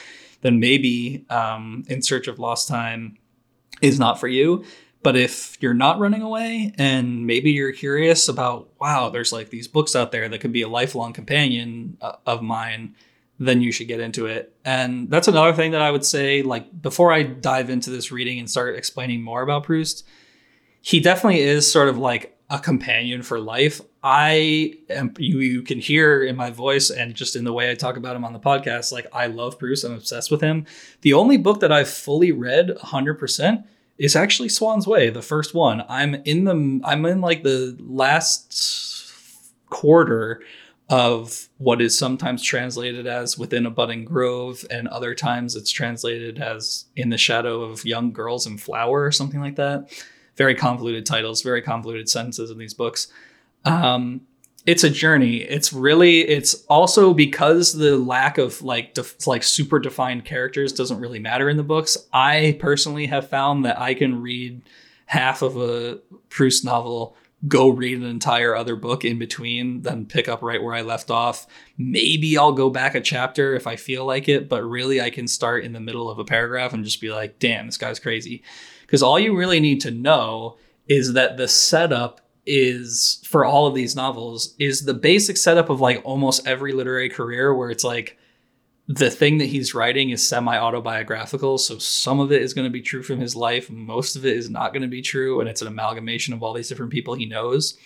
then 0.42 0.58
maybe 0.60 1.24
um, 1.30 1.84
in 1.88 2.02
search 2.02 2.28
of 2.28 2.38
lost 2.38 2.68
time 2.68 3.16
is 3.80 3.98
not 3.98 4.20
for 4.20 4.28
you. 4.28 4.64
But 5.02 5.16
if 5.16 5.58
you're 5.60 5.74
not 5.74 5.98
running 5.98 6.22
away 6.22 6.72
and 6.78 7.26
maybe 7.26 7.50
you're 7.50 7.72
curious 7.72 8.26
about, 8.26 8.70
wow, 8.80 9.10
there's 9.10 9.34
like 9.34 9.50
these 9.50 9.68
books 9.68 9.94
out 9.94 10.12
there 10.12 10.30
that 10.30 10.40
could 10.40 10.52
be 10.52 10.62
a 10.62 10.68
lifelong 10.68 11.12
companion 11.12 11.98
uh, 12.00 12.16
of 12.24 12.40
mine, 12.42 12.94
then 13.38 13.60
you 13.60 13.70
should 13.70 13.88
get 13.88 14.00
into 14.00 14.24
it. 14.24 14.56
And 14.64 15.10
that's 15.10 15.28
another 15.28 15.52
thing 15.52 15.72
that 15.72 15.82
I 15.82 15.90
would 15.90 16.06
say, 16.06 16.42
like, 16.42 16.80
before 16.80 17.12
I 17.12 17.22
dive 17.22 17.68
into 17.68 17.90
this 17.90 18.10
reading 18.10 18.38
and 18.38 18.48
start 18.48 18.76
explaining 18.76 19.22
more 19.22 19.42
about 19.42 19.64
Proust, 19.64 20.06
he 20.80 21.00
definitely 21.00 21.40
is 21.40 21.70
sort 21.70 21.88
of 21.88 21.98
like 21.98 22.38
a 22.48 22.58
companion 22.58 23.22
for 23.22 23.40
life. 23.40 23.80
I 24.06 24.74
am, 24.90 25.14
you, 25.18 25.38
you 25.38 25.62
can 25.62 25.78
hear 25.78 26.22
in 26.22 26.36
my 26.36 26.50
voice 26.50 26.90
and 26.90 27.14
just 27.14 27.36
in 27.36 27.44
the 27.44 27.54
way 27.54 27.70
I 27.70 27.74
talk 27.74 27.96
about 27.96 28.14
him 28.14 28.24
on 28.24 28.34
the 28.34 28.38
podcast, 28.38 28.92
like, 28.92 29.06
I 29.14 29.28
love 29.28 29.58
Proust 29.58 29.82
I'm 29.82 29.94
obsessed 29.94 30.30
with 30.30 30.42
him. 30.42 30.66
The 31.00 31.14
only 31.14 31.38
book 31.38 31.60
that 31.60 31.72
I've 31.72 31.88
fully 31.88 32.30
read 32.30 32.68
100% 32.68 33.64
is 33.96 34.14
actually 34.14 34.50
Swann's 34.50 34.86
Way, 34.86 35.08
the 35.08 35.22
first 35.22 35.54
one. 35.54 35.84
I'm 35.88 36.16
in 36.16 36.44
the 36.44 36.80
I'm 36.84 37.06
in 37.06 37.20
like 37.22 37.44
the 37.44 37.76
last 37.80 39.52
quarter 39.70 40.42
of 40.90 41.48
what 41.56 41.80
is 41.80 41.96
sometimes 41.96 42.42
translated 42.42 43.06
as 43.06 43.38
within 43.38 43.64
a 43.64 43.70
budding 43.70 44.04
grove 44.04 44.66
and 44.70 44.86
other 44.88 45.14
times 45.14 45.56
it's 45.56 45.70
translated 45.70 46.38
as 46.38 46.84
in 46.94 47.08
the 47.08 47.16
shadow 47.16 47.62
of 47.62 47.86
young 47.86 48.12
girls 48.12 48.46
in 48.46 48.58
flower 48.58 49.02
or 49.02 49.10
something 49.10 49.40
like 49.40 49.56
that 49.56 49.90
very 50.36 50.54
convoluted 50.54 51.06
titles 51.06 51.40
very 51.40 51.62
convoluted 51.62 52.06
sentences 52.06 52.50
in 52.50 52.58
these 52.58 52.74
books 52.74 53.08
um, 53.64 54.22
it's 54.66 54.84
a 54.84 54.90
journey. 54.90 55.38
It's 55.38 55.72
really 55.72 56.20
it's 56.20 56.54
also 56.66 57.12
because 57.12 57.74
the 57.74 57.96
lack 57.98 58.38
of 58.38 58.62
like 58.62 58.94
def, 58.94 59.26
like 59.26 59.42
super 59.42 59.78
defined 59.78 60.24
characters 60.24 60.72
doesn't 60.72 61.00
really 61.00 61.18
matter 61.18 61.50
in 61.50 61.56
the 61.56 61.62
books. 61.62 61.98
I 62.12 62.56
personally 62.60 63.06
have 63.06 63.28
found 63.28 63.64
that 63.64 63.78
I 63.78 63.94
can 63.94 64.22
read 64.22 64.62
half 65.06 65.42
of 65.42 65.56
a 65.58 66.00
Proust 66.30 66.64
novel, 66.64 67.14
go 67.46 67.68
read 67.68 67.98
an 67.98 68.04
entire 68.04 68.56
other 68.56 68.74
book 68.74 69.04
in 69.04 69.18
between, 69.18 69.82
then 69.82 70.06
pick 70.06 70.28
up 70.28 70.40
right 70.40 70.62
where 70.62 70.74
I 70.74 70.80
left 70.80 71.10
off. 71.10 71.46
Maybe 71.76 72.38
I'll 72.38 72.52
go 72.52 72.70
back 72.70 72.94
a 72.94 73.02
chapter 73.02 73.54
if 73.54 73.66
I 73.66 73.76
feel 73.76 74.06
like 74.06 74.30
it, 74.30 74.48
but 74.48 74.62
really 74.62 74.98
I 74.98 75.10
can 75.10 75.28
start 75.28 75.64
in 75.64 75.74
the 75.74 75.80
middle 75.80 76.08
of 76.08 76.18
a 76.18 76.24
paragraph 76.24 76.72
and 76.72 76.84
just 76.84 77.02
be 77.02 77.10
like, 77.10 77.38
"Damn, 77.38 77.66
this 77.66 77.76
guy's 77.76 78.00
crazy." 78.00 78.42
Because 78.80 79.02
all 79.02 79.18
you 79.18 79.36
really 79.36 79.60
need 79.60 79.82
to 79.82 79.90
know 79.90 80.56
is 80.88 81.12
that 81.12 81.36
the 81.36 81.48
setup 81.48 82.23
is 82.46 83.22
for 83.24 83.44
all 83.44 83.66
of 83.66 83.74
these 83.74 83.96
novels 83.96 84.54
is 84.58 84.84
the 84.84 84.94
basic 84.94 85.36
setup 85.36 85.70
of 85.70 85.80
like 85.80 86.00
almost 86.04 86.46
every 86.46 86.72
literary 86.72 87.08
career 87.08 87.54
where 87.54 87.70
it's 87.70 87.84
like 87.84 88.18
the 88.86 89.08
thing 89.08 89.38
that 89.38 89.46
he's 89.46 89.74
writing 89.74 90.10
is 90.10 90.26
semi 90.28 90.56
autobiographical 90.58 91.56
so 91.56 91.78
some 91.78 92.20
of 92.20 92.30
it 92.30 92.42
is 92.42 92.52
going 92.52 92.66
to 92.66 92.70
be 92.70 92.82
true 92.82 93.02
from 93.02 93.18
his 93.18 93.34
life 93.34 93.70
most 93.70 94.14
of 94.14 94.26
it 94.26 94.36
is 94.36 94.50
not 94.50 94.72
going 94.74 94.82
to 94.82 94.88
be 94.88 95.00
true 95.00 95.40
and 95.40 95.48
it's 95.48 95.62
an 95.62 95.68
amalgamation 95.68 96.34
of 96.34 96.42
all 96.42 96.52
these 96.52 96.68
different 96.68 96.92
people 96.92 97.14
he 97.14 97.26
knows. 97.26 97.78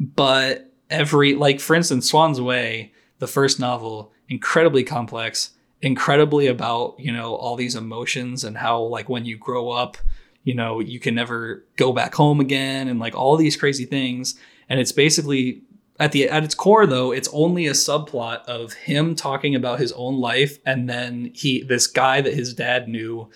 But 0.00 0.72
every 0.90 1.34
like 1.34 1.60
for 1.60 1.74
instance 1.74 2.08
swann's 2.08 2.40
way 2.40 2.92
the 3.18 3.26
first 3.26 3.58
novel 3.58 4.12
incredibly 4.28 4.84
complex 4.84 5.50
incredibly 5.80 6.46
about 6.46 6.94
you 6.98 7.10
know 7.12 7.34
all 7.34 7.56
these 7.56 7.74
emotions 7.74 8.44
and 8.44 8.58
how 8.58 8.80
like 8.80 9.08
when 9.08 9.24
you 9.24 9.36
grow 9.38 9.70
up 9.70 9.96
you 10.44 10.54
know, 10.54 10.80
you 10.80 10.98
can 10.98 11.14
never 11.14 11.64
go 11.76 11.92
back 11.92 12.14
home 12.14 12.40
again 12.40 12.88
and 12.88 12.98
like 12.98 13.14
all 13.14 13.36
these 13.36 13.56
crazy 13.56 13.84
things. 13.84 14.34
And 14.68 14.80
it's 14.80 14.92
basically 14.92 15.62
at 16.00 16.12
the 16.12 16.28
at 16.28 16.44
its 16.44 16.54
core 16.54 16.86
though, 16.86 17.12
it's 17.12 17.28
only 17.32 17.66
a 17.66 17.72
subplot 17.72 18.44
of 18.44 18.72
him 18.72 19.14
talking 19.14 19.54
about 19.54 19.78
his 19.78 19.92
own 19.92 20.18
life 20.18 20.58
and 20.66 20.88
then 20.88 21.30
he 21.34 21.62
this 21.62 21.86
guy 21.86 22.20
that 22.20 22.34
his 22.34 22.54
dad 22.54 22.88
knew 22.88 23.30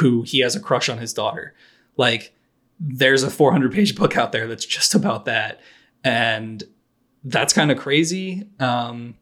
who 0.00 0.22
he 0.22 0.40
has 0.40 0.54
a 0.54 0.60
crush 0.60 0.88
on 0.88 0.98
his 0.98 1.12
daughter. 1.12 1.54
Like 1.96 2.34
there's 2.78 3.22
a 3.22 3.30
400 3.30 3.72
page 3.72 3.96
book 3.96 4.16
out 4.16 4.32
there 4.32 4.46
that's 4.46 4.64
just 4.64 4.94
about 4.94 5.26
that. 5.26 5.60
And 6.02 6.62
that's 7.24 7.52
kind 7.52 7.70
of 7.70 7.78
crazy. 7.78 8.48
Um, 8.58 9.16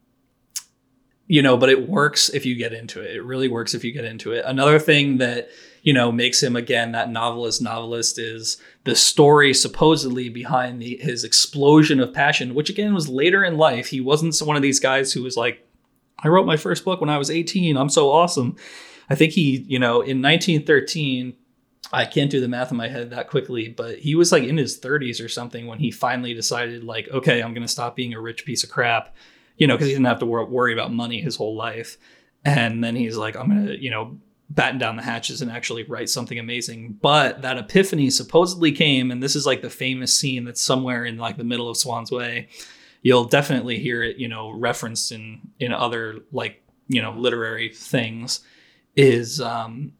you 1.26 1.42
know, 1.42 1.56
but 1.56 1.68
it 1.68 1.88
works 1.88 2.28
if 2.30 2.46
you 2.46 2.54
get 2.54 2.72
into 2.72 3.00
it. 3.02 3.16
It 3.16 3.22
really 3.22 3.48
works 3.48 3.74
if 3.74 3.84
you 3.84 3.92
get 3.92 4.04
into 4.04 4.32
it. 4.32 4.44
Another 4.46 4.78
thing 4.78 5.18
that, 5.18 5.50
you 5.82 5.92
know, 5.92 6.10
makes 6.12 6.42
him 6.42 6.56
again 6.56 6.92
that 6.92 7.10
novelist 7.10 7.62
novelist 7.62 8.18
is 8.18 8.56
the 8.84 8.94
story 8.94 9.54
supposedly 9.54 10.28
behind 10.28 10.80
the, 10.80 10.96
his 10.96 11.24
explosion 11.24 12.00
of 12.00 12.12
passion, 12.12 12.54
which 12.54 12.70
again 12.70 12.94
was 12.94 13.08
later 13.08 13.44
in 13.44 13.56
life. 13.56 13.88
He 13.88 14.00
wasn't 14.00 14.38
one 14.46 14.56
of 14.56 14.62
these 14.62 14.80
guys 14.80 15.12
who 15.12 15.22
was 15.22 15.36
like, 15.36 15.66
I 16.22 16.28
wrote 16.28 16.46
my 16.46 16.56
first 16.56 16.84
book 16.84 17.00
when 17.00 17.10
I 17.10 17.18
was 17.18 17.30
18. 17.30 17.76
I'm 17.76 17.88
so 17.88 18.10
awesome. 18.10 18.56
I 19.10 19.14
think 19.14 19.32
he, 19.32 19.64
you 19.68 19.78
know, 19.78 20.00
in 20.00 20.20
1913, 20.20 21.34
I 21.92 22.04
can't 22.04 22.30
do 22.30 22.40
the 22.40 22.48
math 22.48 22.70
in 22.70 22.76
my 22.76 22.88
head 22.88 23.10
that 23.10 23.30
quickly, 23.30 23.68
but 23.68 23.98
he 23.98 24.14
was 24.14 24.32
like 24.32 24.42
in 24.42 24.56
his 24.56 24.78
30s 24.78 25.24
or 25.24 25.28
something 25.28 25.66
when 25.66 25.78
he 25.78 25.90
finally 25.90 26.34
decided, 26.34 26.84
like, 26.84 27.08
okay, 27.10 27.40
I'm 27.40 27.54
going 27.54 27.66
to 27.66 27.72
stop 27.72 27.96
being 27.96 28.12
a 28.12 28.20
rich 28.20 28.44
piece 28.44 28.62
of 28.62 28.70
crap, 28.70 29.14
you 29.56 29.66
know, 29.66 29.74
because 29.74 29.86
he 29.86 29.94
didn't 29.94 30.06
have 30.06 30.18
to 30.18 30.26
wor- 30.26 30.44
worry 30.44 30.72
about 30.72 30.92
money 30.92 31.20
his 31.20 31.36
whole 31.36 31.56
life. 31.56 31.96
And 32.44 32.84
then 32.84 32.94
he's 32.94 33.16
like, 33.16 33.36
I'm 33.36 33.48
going 33.48 33.66
to, 33.66 33.82
you 33.82 33.90
know, 33.90 34.18
batten 34.50 34.78
down 34.78 34.96
the 34.96 35.02
hatches 35.02 35.42
and 35.42 35.50
actually 35.50 35.84
write 35.84 36.08
something 36.08 36.38
amazing. 36.38 36.98
But 37.00 37.42
that 37.42 37.58
epiphany 37.58 38.10
supposedly 38.10 38.72
came, 38.72 39.10
and 39.10 39.22
this 39.22 39.36
is 39.36 39.46
like 39.46 39.62
the 39.62 39.70
famous 39.70 40.14
scene 40.14 40.44
that's 40.44 40.62
somewhere 40.62 41.04
in 41.04 41.18
like 41.18 41.36
the 41.36 41.44
middle 41.44 41.68
of 41.68 41.76
Swann's 41.76 42.10
Way. 42.10 42.48
You'll 43.02 43.26
definitely 43.26 43.78
hear 43.78 44.02
it, 44.02 44.16
you 44.16 44.28
know, 44.28 44.50
referenced 44.50 45.12
in 45.12 45.40
in 45.60 45.72
other 45.72 46.20
like 46.32 46.62
you 46.88 47.02
know 47.02 47.12
literary 47.12 47.68
things. 47.68 48.40
Is 48.96 49.40
um, 49.40 49.92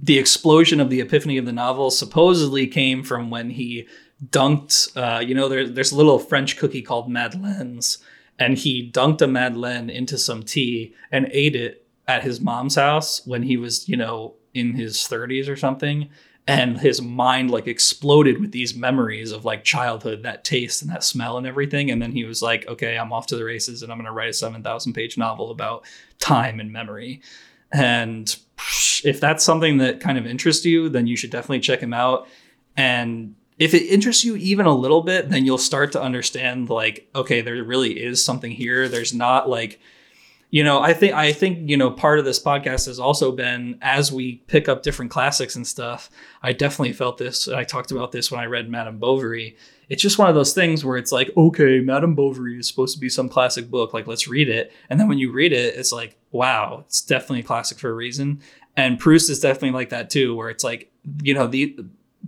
the 0.00 0.18
explosion 0.18 0.80
of 0.80 0.88
the 0.88 1.00
epiphany 1.00 1.36
of 1.36 1.44
the 1.44 1.52
novel 1.52 1.90
supposedly 1.90 2.66
came 2.66 3.02
from 3.02 3.30
when 3.30 3.50
he 3.50 3.86
dunked, 4.24 4.96
uh, 4.96 5.20
you 5.20 5.34
know, 5.34 5.48
there, 5.48 5.68
there's 5.68 5.92
a 5.92 5.96
little 5.96 6.18
French 6.18 6.56
cookie 6.56 6.82
called 6.82 7.10
Madeleines, 7.10 7.98
and 8.38 8.56
he 8.56 8.90
dunked 8.90 9.20
a 9.20 9.26
Madeleine 9.26 9.90
into 9.90 10.16
some 10.16 10.42
tea 10.42 10.94
and 11.10 11.28
ate 11.32 11.54
it 11.56 11.87
at 12.08 12.24
his 12.24 12.40
mom's 12.40 12.74
house 12.74 13.24
when 13.26 13.42
he 13.44 13.56
was, 13.56 13.88
you 13.88 13.96
know, 13.96 14.34
in 14.54 14.72
his 14.72 14.96
30s 14.96 15.48
or 15.48 15.56
something. 15.56 16.08
And 16.46 16.80
his 16.80 17.02
mind 17.02 17.50
like 17.50 17.66
exploded 17.66 18.40
with 18.40 18.52
these 18.52 18.74
memories 18.74 19.32
of 19.32 19.44
like 19.44 19.64
childhood, 19.64 20.22
that 20.22 20.44
taste 20.44 20.80
and 20.80 20.90
that 20.90 21.04
smell 21.04 21.36
and 21.36 21.46
everything. 21.46 21.90
And 21.90 22.00
then 22.00 22.10
he 22.10 22.24
was 22.24 22.40
like, 22.40 22.66
okay, 22.66 22.96
I'm 22.96 23.12
off 23.12 23.26
to 23.26 23.36
the 23.36 23.44
races 23.44 23.82
and 23.82 23.92
I'm 23.92 23.98
going 23.98 24.06
to 24.06 24.12
write 24.12 24.30
a 24.30 24.32
7,000 24.32 24.94
page 24.94 25.18
novel 25.18 25.50
about 25.50 25.84
time 26.18 26.58
and 26.58 26.72
memory. 26.72 27.20
And 27.70 28.34
if 29.04 29.20
that's 29.20 29.44
something 29.44 29.76
that 29.76 30.00
kind 30.00 30.16
of 30.16 30.26
interests 30.26 30.64
you, 30.64 30.88
then 30.88 31.06
you 31.06 31.16
should 31.16 31.30
definitely 31.30 31.60
check 31.60 31.80
him 31.80 31.92
out. 31.92 32.26
And 32.78 33.34
if 33.58 33.74
it 33.74 33.82
interests 33.82 34.24
you 34.24 34.34
even 34.36 34.64
a 34.64 34.74
little 34.74 35.02
bit, 35.02 35.28
then 35.28 35.44
you'll 35.44 35.58
start 35.58 35.92
to 35.92 36.00
understand 36.00 36.70
like, 36.70 37.10
okay, 37.14 37.42
there 37.42 37.62
really 37.62 38.02
is 38.02 38.24
something 38.24 38.52
here. 38.52 38.88
There's 38.88 39.12
not 39.12 39.50
like, 39.50 39.80
you 40.50 40.64
know, 40.64 40.80
I 40.80 40.94
think 40.94 41.14
I 41.14 41.32
think, 41.32 41.68
you 41.68 41.76
know, 41.76 41.90
part 41.90 42.18
of 42.18 42.24
this 42.24 42.42
podcast 42.42 42.86
has 42.86 42.98
also 42.98 43.32
been 43.32 43.78
as 43.82 44.10
we 44.10 44.36
pick 44.46 44.68
up 44.68 44.82
different 44.82 45.10
classics 45.10 45.56
and 45.56 45.66
stuff, 45.66 46.10
I 46.42 46.52
definitely 46.52 46.94
felt 46.94 47.18
this. 47.18 47.48
I 47.48 47.64
talked 47.64 47.90
about 47.90 48.12
this 48.12 48.30
when 48.30 48.40
I 48.40 48.46
read 48.46 48.70
Madame 48.70 48.98
Bovary 48.98 49.56
it's 49.88 50.02
just 50.02 50.18
one 50.18 50.28
of 50.28 50.34
those 50.34 50.52
things 50.52 50.84
where 50.84 50.96
it's 50.96 51.12
like, 51.12 51.30
okay, 51.36 51.80
Madame 51.80 52.14
Bovary 52.14 52.58
is 52.58 52.68
supposed 52.68 52.94
to 52.94 53.00
be 53.00 53.08
some 53.08 53.28
classic 53.28 53.70
book, 53.70 53.94
like 53.94 54.06
let's 54.06 54.28
read 54.28 54.48
it. 54.48 54.72
And 54.90 55.00
then 55.00 55.08
when 55.08 55.18
you 55.18 55.32
read 55.32 55.52
it, 55.52 55.76
it's 55.76 55.92
like, 55.92 56.16
wow, 56.30 56.84
it's 56.86 57.00
definitely 57.00 57.40
a 57.40 57.44
classic 57.44 57.78
for 57.78 57.90
a 57.90 57.94
reason. 57.94 58.42
And 58.76 58.98
Proust 58.98 59.30
is 59.30 59.40
definitely 59.40 59.70
like 59.70 59.88
that 59.90 60.10
too, 60.10 60.36
where 60.36 60.50
it's 60.50 60.62
like, 60.62 60.92
you 61.22 61.32
know, 61.32 61.46
the 61.46 61.76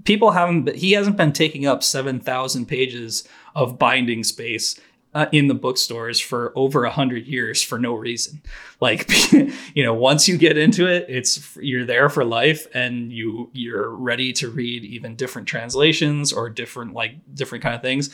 people 0.05 0.31
haven't 0.31 0.75
he 0.75 0.93
hasn't 0.93 1.19
been 1.19 1.33
taking 1.33 1.67
up 1.67 1.83
7,000 1.83 2.67
pages 2.67 3.29
of 3.55 3.79
binding 3.79 4.25
space 4.25 4.81
uh, 5.15 5.27
in 5.33 5.49
the 5.49 5.55
bookstores 5.55 6.21
for 6.21 6.53
over 6.55 6.85
a 6.85 6.91
hundred 6.91 7.27
years 7.27 7.63
for 7.63 7.79
no 7.79 7.95
reason. 7.95 8.43
Like, 8.81 9.11
you 9.75 9.83
know, 9.83 9.95
once 9.95 10.29
you 10.29 10.39
get 10.39 10.57
into 10.57 10.87
it, 10.87 11.07
it's 11.09 11.57
you're 11.61 11.85
there 11.85 12.09
for 12.09 12.25
life, 12.25 12.67
and 12.75 13.13
you 13.13 13.51
you're 13.53 13.91
ready 13.91 14.33
to 14.35 14.51
read 14.51 14.85
even 14.85 15.17
different 15.17 15.49
translations 15.49 16.33
or 16.33 16.49
different 16.49 16.95
like 16.95 17.17
different 17.35 17.63
kind 17.63 17.75
of 17.75 17.83
things. 17.83 18.11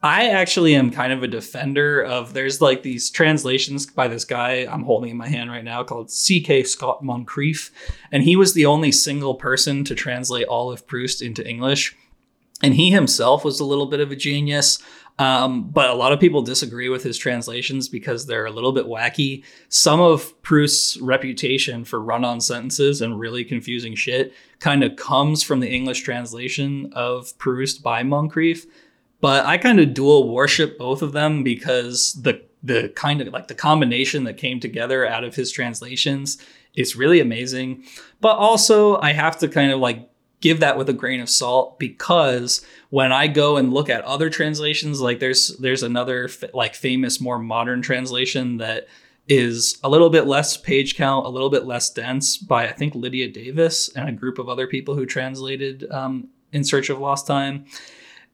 I 0.00 0.28
actually 0.28 0.76
am 0.76 0.92
kind 0.92 1.12
of 1.12 1.24
a 1.24 1.28
defender 1.28 2.02
of 2.02 2.32
there's 2.32 2.60
like 2.60 2.84
these 2.84 3.10
translations 3.10 3.86
by 3.86 4.06
this 4.06 4.24
guy 4.24 4.64
I'm 4.70 4.84
holding 4.84 5.10
in 5.10 5.16
my 5.16 5.26
hand 5.26 5.50
right 5.50 5.64
now 5.64 5.82
called 5.82 6.12
C.K. 6.12 6.62
Scott 6.64 7.02
Moncrieff. 7.02 7.70
and 8.12 8.22
he 8.22 8.36
was 8.36 8.54
the 8.54 8.66
only 8.66 8.92
single 8.92 9.34
person 9.34 9.82
to 9.84 9.96
translate 9.96 10.46
all 10.46 10.70
of 10.70 10.86
Proust 10.86 11.20
into 11.20 11.46
English. 11.46 11.96
And 12.62 12.74
he 12.74 12.90
himself 12.90 13.44
was 13.44 13.58
a 13.58 13.64
little 13.64 13.86
bit 13.86 14.00
of 14.00 14.12
a 14.12 14.16
genius. 14.16 14.78
Um, 15.18 15.68
but 15.70 15.90
a 15.90 15.94
lot 15.94 16.12
of 16.12 16.20
people 16.20 16.42
disagree 16.42 16.88
with 16.88 17.02
his 17.02 17.18
translations 17.18 17.88
because 17.88 18.26
they're 18.26 18.46
a 18.46 18.52
little 18.52 18.72
bit 18.72 18.86
wacky. 18.86 19.44
Some 19.68 20.00
of 20.00 20.40
Proust's 20.42 20.96
reputation 21.00 21.84
for 21.84 22.00
run 22.00 22.24
on 22.24 22.40
sentences 22.40 23.02
and 23.02 23.18
really 23.18 23.44
confusing 23.44 23.96
shit 23.96 24.32
kind 24.60 24.84
of 24.84 24.94
comes 24.96 25.42
from 25.42 25.60
the 25.60 25.68
English 25.68 26.02
translation 26.02 26.92
of 26.92 27.36
Proust 27.38 27.82
by 27.82 28.02
Moncrieff. 28.02 28.66
But 29.20 29.44
I 29.44 29.58
kind 29.58 29.80
of 29.80 29.94
dual 29.94 30.32
worship 30.32 30.78
both 30.78 31.02
of 31.02 31.12
them 31.12 31.42
because 31.42 32.12
the 32.14 32.46
the 32.62 32.88
kind 32.96 33.20
of 33.20 33.28
like 33.28 33.46
the 33.46 33.54
combination 33.54 34.24
that 34.24 34.36
came 34.36 34.58
together 34.58 35.06
out 35.06 35.22
of 35.22 35.34
his 35.36 35.52
translations 35.52 36.38
is 36.74 36.96
really 36.96 37.20
amazing. 37.20 37.84
But 38.20 38.36
also 38.36 38.98
I 39.00 39.12
have 39.12 39.38
to 39.38 39.48
kind 39.48 39.72
of 39.72 39.80
like 39.80 40.07
give 40.40 40.60
that 40.60 40.78
with 40.78 40.88
a 40.88 40.94
grain 40.94 41.20
of 41.20 41.28
salt 41.28 41.78
because 41.78 42.64
when 42.90 43.12
I 43.12 43.26
go 43.26 43.56
and 43.56 43.72
look 43.72 43.90
at 43.90 44.04
other 44.04 44.30
translations, 44.30 45.00
like 45.00 45.20
there's 45.20 45.56
there's 45.58 45.82
another 45.82 46.28
like 46.54 46.74
famous 46.74 47.20
more 47.20 47.38
modern 47.38 47.82
translation 47.82 48.58
that 48.58 48.88
is 49.28 49.78
a 49.84 49.88
little 49.88 50.10
bit 50.10 50.26
less 50.26 50.56
page 50.56 50.96
count, 50.96 51.26
a 51.26 51.28
little 51.28 51.50
bit 51.50 51.66
less 51.66 51.90
dense 51.90 52.38
by 52.38 52.66
I 52.66 52.72
think 52.72 52.94
Lydia 52.94 53.28
Davis 53.28 53.88
and 53.94 54.08
a 54.08 54.12
group 54.12 54.38
of 54.38 54.48
other 54.48 54.66
people 54.66 54.94
who 54.94 55.06
translated 55.06 55.90
um, 55.90 56.28
In 56.52 56.64
Search 56.64 56.88
of 56.88 56.98
Lost 56.98 57.26
Time. 57.26 57.66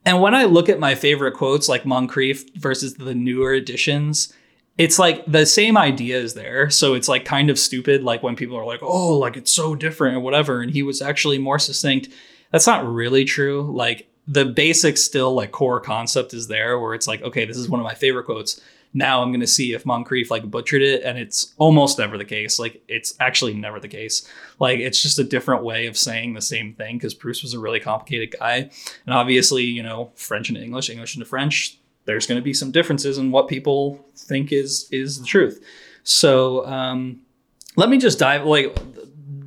And 0.05 0.21
when 0.21 0.35
I 0.35 0.45
look 0.45 0.69
at 0.69 0.79
my 0.79 0.95
favorite 0.95 1.33
quotes 1.33 1.69
like 1.69 1.85
Moncrieff 1.85 2.55
versus 2.57 2.95
the 2.95 3.15
newer 3.15 3.55
editions, 3.55 4.33
it's 4.77 4.99
like 4.99 5.25
the 5.27 5.47
same 5.47 5.77
idea 5.77 6.19
is 6.19 6.35
there. 6.35 6.69
So 6.71 6.95
it's 6.95 7.09
like 7.09 7.25
kind 7.25 7.49
of 7.51 7.59
stupid, 7.59 8.03
like 8.03 8.23
when 8.23 8.37
people 8.37 8.57
are 8.57 8.65
like, 8.65 8.81
oh, 8.83 9.19
like 9.19 9.37
it's 9.37 9.53
so 9.53 9.75
different 9.75 10.17
or 10.17 10.21
whatever. 10.21 10.61
And 10.61 10.71
he 10.71 10.83
was 10.83 11.01
actually 11.01 11.39
more 11.39 11.59
succinct. 11.59 12.09
That's 12.51 12.67
not 12.67 12.87
really 12.87 13.25
true. 13.25 13.71
Like 13.73 14.09
the 14.27 14.45
basic 14.45 14.97
still 14.97 15.35
like 15.35 15.53
core 15.53 15.81
concept 15.81 16.35
is 16.35 16.49
there 16.49 16.79
where 16.79 16.95
it's 16.95 17.07
like, 17.07 17.23
okay, 17.23 17.45
this 17.45 17.57
is 17.57 17.69
one 17.69 17.81
of 17.81 17.85
my 17.85 17.95
favorite 17.95 18.25
quotes. 18.25 18.61
Now 18.97 19.23
I'm 19.23 19.33
gonna 19.33 19.47
see 19.47 19.73
if 19.73 19.83
Moncrieff 19.83 20.31
like 20.31 20.49
butchered 20.49 20.81
it, 20.81 21.03
and 21.03 21.19
it's 21.19 21.53
almost 21.59 21.99
never 21.99 22.17
the 22.17 22.25
case. 22.25 22.61
Like 22.61 22.81
it's 22.87 23.15
actually 23.19 23.53
never 23.53 23.81
the 23.81 23.89
case. 23.89 24.29
Like 24.61 24.79
it's 24.79 25.03
just 25.03 25.19
a 25.19 25.25
different 25.25 25.65
way 25.65 25.87
of 25.87 25.99
saying 25.99 26.35
the 26.35 26.41
same 26.41 26.75
thing 26.75 26.97
because 26.97 27.13
Proust 27.13 27.43
was 27.43 27.55
a 27.55 27.59
really 27.59 27.81
complicated 27.81 28.37
guy, 28.39 28.71
and 29.05 29.15
obviously, 29.15 29.65
you 29.65 29.83
know, 29.83 30.13
French 30.15 30.49
into 30.49 30.63
English, 30.63 30.91
English 30.91 31.17
into 31.17 31.27
French, 31.27 31.77
there's 32.05 32.27
going 32.27 32.39
to 32.39 32.45
be 32.45 32.55
some 32.55 32.71
differences 32.71 33.19
in 33.19 33.31
what 33.31 33.49
people 33.49 34.05
think 34.17 34.53
is 34.53 34.89
is 34.91 35.21
the 35.21 35.27
truth. 35.27 35.65
So 36.03 36.67
um, 36.67 37.21
let 37.77 37.89
me 37.89 37.99
just 37.99 38.19
dive 38.19 38.45
like 38.45 38.77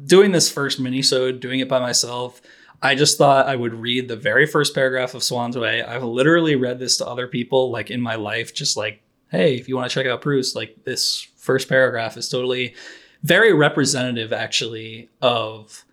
doing 0.06 0.32
this 0.32 0.50
first 0.50 0.82
minisode, 0.82 1.40
doing 1.40 1.60
it 1.60 1.70
by 1.70 1.80
myself. 1.80 2.42
I 2.82 2.96
just 2.96 3.18
thought 3.18 3.48
I 3.48 3.56
would 3.56 3.74
read 3.74 4.08
the 4.08 4.16
very 4.16 4.46
first 4.46 4.76
paragraph 4.76 5.14
of 5.14 5.24
Swann's 5.24 5.58
Way. 5.58 5.84
I've 5.84 6.04
literally 6.04 6.56
read 6.56 6.80
this 6.80 6.98
to 6.98 7.08
other 7.08 7.28
people 7.28 7.72
like 7.72 7.90
in 7.90 8.02
my 8.02 8.16
life, 8.16 8.54
just 8.54 8.78
like, 8.78 9.02
hey, 9.30 9.56
if 9.56 9.68
you 9.68 9.76
want 9.76 9.90
to 9.90 9.94
check 9.94 10.06
out 10.06 10.22
Proust, 10.22 10.56
like 10.56 10.84
this 10.84 11.28
first 11.38 11.68
paragraph 11.68 12.18
is 12.18 12.30
totally 12.30 12.76
very 13.24 13.52
representative 13.52 14.32
actually 14.32 15.10
of 15.22 15.84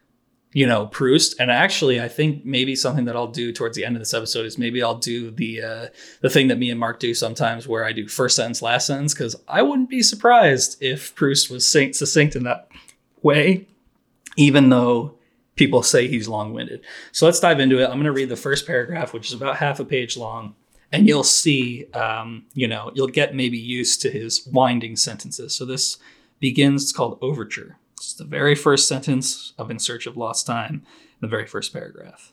you 0.55 0.67
know 0.67 0.87
Proust. 0.87 1.39
And 1.39 1.51
actually, 1.51 2.01
I 2.01 2.09
think 2.09 2.47
maybe 2.47 2.75
something 2.75 3.05
that 3.05 3.17
I'll 3.17 3.27
do 3.27 3.53
towards 3.53 3.77
the 3.77 3.85
end 3.85 3.97
of 3.97 4.01
this 4.01 4.15
episode 4.15 4.47
is 4.47 4.57
maybe 4.57 4.83
I'll 4.83 4.95
do 4.95 5.31
the 5.31 5.63
uh, 5.63 5.87
the 6.23 6.31
thing 6.31 6.49
that 6.49 6.59
me 6.59 6.71
and 6.71 6.81
Mark 6.81 6.99
do 6.99 7.13
sometimes, 7.13 7.69
where 7.69 7.85
I 7.85 7.93
do 7.93 8.09
first 8.09 8.37
sentence, 8.37 8.63
last 8.63 8.87
sentence, 8.87 9.13
because 9.13 9.37
I 9.47 9.61
wouldn't 9.61 9.91
be 9.91 10.03
surprised 10.03 10.83
if 10.83 11.15
Proust 11.15 11.51
was 11.51 11.69
succinct 11.69 12.35
in 12.37 12.45
that 12.45 12.69
way, 13.21 13.69
even 14.39 14.71
though 14.71 15.19
people 15.57 15.83
say 15.83 16.09
he's 16.09 16.27
long-winded. 16.27 16.81
So 17.13 17.27
let's 17.27 17.39
dive 17.41 17.61
into 17.61 17.79
it. 17.79 17.85
I'm 17.85 17.93
going 17.93 18.05
to 18.05 18.13
read 18.13 18.29
the 18.29 18.37
first 18.37 18.67
paragraph, 18.67 19.13
which 19.13 19.29
is 19.29 19.35
about 19.35 19.57
half 19.57 19.79
a 19.79 19.85
page 19.85 20.17
long. 20.17 20.55
And 20.91 21.09
you'll 21.09 21.25
see, 21.25 21.87
um, 21.93 22.47
you 22.55 22.69
know, 22.69 22.91
you'll 22.95 23.07
get 23.07 23.35
maybe 23.35 23.59
used 23.59 24.01
to 24.03 24.11
his 24.11 24.47
winding 24.53 24.97
sentences. 24.97 25.55
So 25.55 25.65
this 25.65 25.99
begins, 26.41 26.83
it's 26.85 26.93
called 26.93 27.19
Overture. 27.21 27.77
It's 28.15 28.21
the 28.21 28.25
very 28.25 28.55
first 28.55 28.87
sentence 28.87 29.55
of 29.59 29.73
In 29.73 29.81
Search 29.81 30.07
of 30.07 30.17
Lost 30.17 30.47
Time, 30.47 30.85
the 31.21 31.27
very 31.27 31.47
first 31.47 31.73
paragraph. 31.73 32.33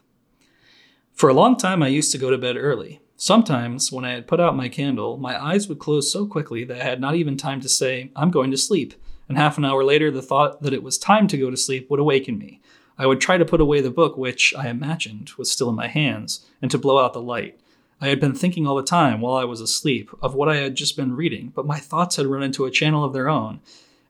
For 1.11 1.27
a 1.27 1.33
long 1.33 1.57
time, 1.57 1.81
I 1.81 1.87
used 1.87 2.11
to 2.11 2.19
go 2.19 2.29
to 2.29 2.37
bed 2.37 2.55
early. 2.55 3.01
Sometimes, 3.15 3.91
when 3.91 4.05
I 4.05 4.11
had 4.11 4.27
put 4.27 4.39
out 4.39 4.55
my 4.55 4.69
candle, 4.69 5.17
my 5.17 5.43
eyes 5.43 5.67
would 5.67 5.79
close 5.79 6.11
so 6.11 6.27
quickly 6.27 6.63
that 6.65 6.79
I 6.79 6.83
had 6.83 7.01
not 7.01 7.15
even 7.15 7.35
time 7.35 7.61
to 7.61 7.67
say, 7.67 8.11
I'm 8.15 8.29
going 8.29 8.51
to 8.51 8.57
sleep. 8.57 8.93
And 9.27 9.39
half 9.39 9.57
an 9.57 9.65
hour 9.65 9.83
later, 9.83 10.11
the 10.11 10.21
thought 10.21 10.61
that 10.61 10.71
it 10.71 10.83
was 10.83 10.99
time 10.99 11.27
to 11.29 11.37
go 11.39 11.49
to 11.49 11.57
sleep 11.57 11.89
would 11.89 11.99
awaken 11.99 12.37
me. 12.37 12.61
I 12.95 13.07
would 13.07 13.19
try 13.19 13.39
to 13.39 13.43
put 13.43 13.59
away 13.59 13.81
the 13.81 13.89
book, 13.89 14.15
which 14.17 14.53
I 14.55 14.67
imagined 14.67 15.31
was 15.39 15.49
still 15.49 15.69
in 15.69 15.75
my 15.75 15.87
hands, 15.87 16.45
and 16.61 16.69
to 16.69 16.77
blow 16.77 17.03
out 17.03 17.13
the 17.13 17.23
light. 17.23 17.59
I 17.99 18.09
had 18.09 18.19
been 18.19 18.35
thinking 18.35 18.67
all 18.67 18.75
the 18.75 18.83
time 18.83 19.19
while 19.19 19.33
I 19.33 19.45
was 19.45 19.61
asleep 19.61 20.11
of 20.21 20.35
what 20.35 20.47
I 20.47 20.57
had 20.57 20.75
just 20.75 20.95
been 20.95 21.15
reading, 21.15 21.51
but 21.55 21.65
my 21.65 21.79
thoughts 21.79 22.17
had 22.17 22.27
run 22.27 22.43
into 22.43 22.65
a 22.65 22.71
channel 22.71 23.03
of 23.03 23.13
their 23.13 23.27
own, 23.29 23.61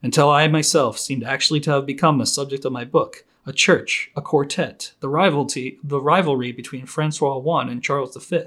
until 0.01 0.29
I 0.29 0.47
myself 0.47 0.97
seemed 0.97 1.23
actually 1.23 1.59
to 1.61 1.71
have 1.71 1.85
become 1.85 2.17
the 2.17 2.25
subject 2.25 2.65
of 2.65 2.71
my 2.71 2.85
book 2.85 3.25
a 3.45 3.51
church, 3.51 4.11
a 4.15 4.21
quartet, 4.21 4.93
the 4.99 5.09
rivalry, 5.09 5.79
the 5.83 5.99
rivalry 5.99 6.51
between 6.51 6.85
Francois 6.85 7.39
I 7.39 7.63
and 7.69 7.83
Charles 7.83 8.15
V. 8.15 8.43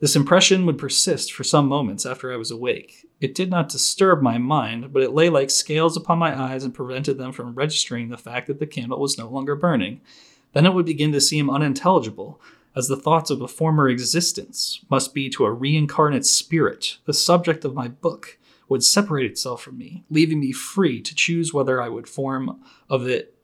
This 0.00 0.16
impression 0.16 0.64
would 0.64 0.78
persist 0.78 1.34
for 1.34 1.44
some 1.44 1.68
moments 1.68 2.06
after 2.06 2.32
I 2.32 2.36
was 2.36 2.50
awake. 2.50 3.06
It 3.20 3.34
did 3.34 3.50
not 3.50 3.68
disturb 3.68 4.22
my 4.22 4.38
mind, 4.38 4.94
but 4.94 5.02
it 5.02 5.12
lay 5.12 5.28
like 5.28 5.50
scales 5.50 5.98
upon 5.98 6.18
my 6.18 6.34
eyes 6.34 6.64
and 6.64 6.72
prevented 6.72 7.18
them 7.18 7.32
from 7.32 7.54
registering 7.54 8.08
the 8.08 8.16
fact 8.16 8.46
that 8.46 8.58
the 8.58 8.66
candle 8.66 8.98
was 8.98 9.18
no 9.18 9.28
longer 9.28 9.54
burning. 9.54 10.00
Then 10.54 10.64
it 10.64 10.72
would 10.72 10.86
begin 10.86 11.12
to 11.12 11.20
seem 11.20 11.50
unintelligible, 11.50 12.40
as 12.74 12.88
the 12.88 12.96
thoughts 12.96 13.30
of 13.30 13.42
a 13.42 13.48
former 13.48 13.88
existence 13.88 14.82
must 14.88 15.12
be 15.12 15.28
to 15.28 15.44
a 15.44 15.52
reincarnate 15.52 16.24
spirit, 16.24 16.96
the 17.04 17.12
subject 17.12 17.66
of 17.66 17.74
my 17.74 17.88
book, 17.88 18.38
would 18.70 18.84
separate 18.84 19.30
itself 19.30 19.60
from 19.60 19.76
me, 19.76 20.04
leaving 20.08 20.40
me 20.40 20.52
free 20.52 21.02
to 21.02 21.14
choose 21.14 21.52
whether 21.52 21.82
I 21.82 21.88
would 21.88 22.08
form 22.08 22.62
of 22.88 23.06
it 23.06 23.34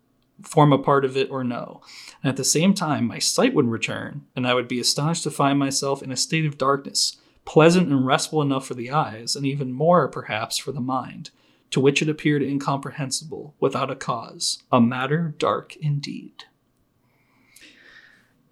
form 0.42 0.72
a 0.72 0.78
part 0.78 1.04
of 1.04 1.16
it 1.16 1.30
or 1.30 1.42
no. 1.42 1.80
And 2.22 2.30
at 2.30 2.36
the 2.36 2.44
same 2.44 2.74
time, 2.74 3.06
my 3.06 3.18
sight 3.18 3.54
would 3.54 3.68
return, 3.68 4.26
and 4.36 4.46
I 4.46 4.54
would 4.54 4.68
be 4.68 4.78
astonished 4.78 5.22
to 5.24 5.30
find 5.30 5.58
myself 5.58 6.02
in 6.02 6.12
a 6.12 6.16
state 6.16 6.44
of 6.44 6.58
darkness, 6.58 7.16
pleasant 7.44 7.88
and 7.88 8.06
restful 8.06 8.42
enough 8.42 8.66
for 8.66 8.74
the 8.74 8.90
eyes, 8.90 9.34
and 9.34 9.46
even 9.46 9.72
more, 9.72 10.08
perhaps, 10.08 10.58
for 10.58 10.72
the 10.72 10.80
mind, 10.80 11.30
to 11.70 11.80
which 11.80 12.02
it 12.02 12.08
appeared 12.08 12.42
incomprehensible, 12.42 13.54
without 13.58 13.90
a 13.90 13.96
cause, 13.96 14.62
a 14.70 14.80
matter 14.80 15.34
dark 15.38 15.74
indeed. 15.76 16.44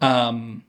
Um, 0.00 0.64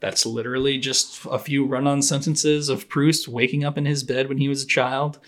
that's 0.00 0.26
literally 0.26 0.78
just 0.78 1.24
a 1.30 1.38
few 1.38 1.64
run 1.64 1.86
on 1.86 2.02
sentences 2.02 2.68
of 2.68 2.88
Proust 2.88 3.28
waking 3.28 3.64
up 3.64 3.78
in 3.78 3.86
his 3.86 4.02
bed 4.02 4.28
when 4.28 4.38
he 4.38 4.48
was 4.48 4.62
a 4.62 4.66
child. 4.66 5.18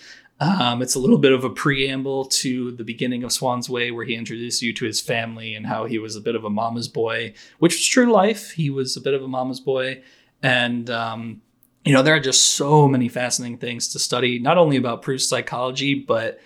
Um, 0.40 0.82
it's 0.82 0.94
a 0.94 1.00
little 1.00 1.18
bit 1.18 1.32
of 1.32 1.42
a 1.42 1.50
preamble 1.50 2.26
to 2.26 2.70
the 2.72 2.84
beginning 2.84 3.24
of 3.24 3.32
Swann's 3.32 3.68
Way, 3.68 3.90
where 3.90 4.04
he 4.04 4.14
introduced 4.14 4.62
you 4.62 4.72
to 4.74 4.84
his 4.84 5.00
family 5.00 5.54
and 5.54 5.66
how 5.66 5.86
he 5.86 5.98
was 5.98 6.14
a 6.14 6.20
bit 6.20 6.36
of 6.36 6.44
a 6.44 6.50
mama's 6.50 6.86
boy, 6.86 7.34
which 7.58 7.74
was 7.74 7.86
true 7.86 8.12
life. 8.12 8.52
He 8.52 8.70
was 8.70 8.96
a 8.96 9.00
bit 9.00 9.14
of 9.14 9.22
a 9.22 9.28
mama's 9.28 9.58
boy. 9.58 10.02
And, 10.42 10.88
um, 10.90 11.42
you 11.84 11.92
know, 11.92 12.02
there 12.02 12.14
are 12.14 12.20
just 12.20 12.54
so 12.54 12.86
many 12.86 13.08
fascinating 13.08 13.58
things 13.58 13.88
to 13.88 13.98
study, 13.98 14.38
not 14.38 14.58
only 14.58 14.76
about 14.76 15.02
Proust's 15.02 15.28
psychology, 15.28 15.94
but 15.94 16.38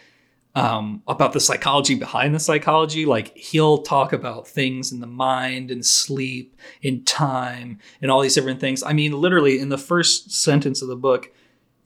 um, 0.55 1.03
about 1.07 1.33
the 1.33 1.41
psychology 1.41 1.95
behind 1.95 2.35
the 2.35 2.41
psychology. 2.41 3.07
Like 3.07 3.37
he'll 3.37 3.79
talk 3.79 4.13
about 4.13 4.47
things 4.47 4.93
in 4.93 5.01
the 5.01 5.07
mind 5.07 5.71
and 5.71 5.85
sleep, 5.85 6.57
in 6.83 7.05
time, 7.05 7.79
and 8.01 8.11
all 8.11 8.21
these 8.21 8.35
different 8.35 8.61
things. 8.61 8.83
I 8.83 8.93
mean, 8.93 9.13
literally, 9.13 9.59
in 9.59 9.71
the 9.71 9.79
first 9.79 10.33
sentence 10.33 10.83
of 10.83 10.89
the 10.89 10.97
book, 10.97 11.33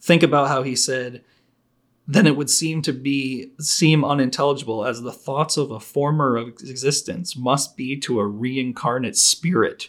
think 0.00 0.22
about 0.22 0.48
how 0.48 0.62
he 0.62 0.74
said, 0.74 1.22
then 2.08 2.26
it 2.26 2.36
would 2.36 2.50
seem 2.50 2.82
to 2.82 2.92
be 2.92 3.50
seem 3.58 4.04
unintelligible 4.04 4.84
as 4.84 5.02
the 5.02 5.12
thoughts 5.12 5.56
of 5.56 5.70
a 5.70 5.80
former 5.80 6.38
existence 6.38 7.36
must 7.36 7.76
be 7.76 7.96
to 7.98 8.20
a 8.20 8.26
reincarnate 8.26 9.16
spirit. 9.16 9.88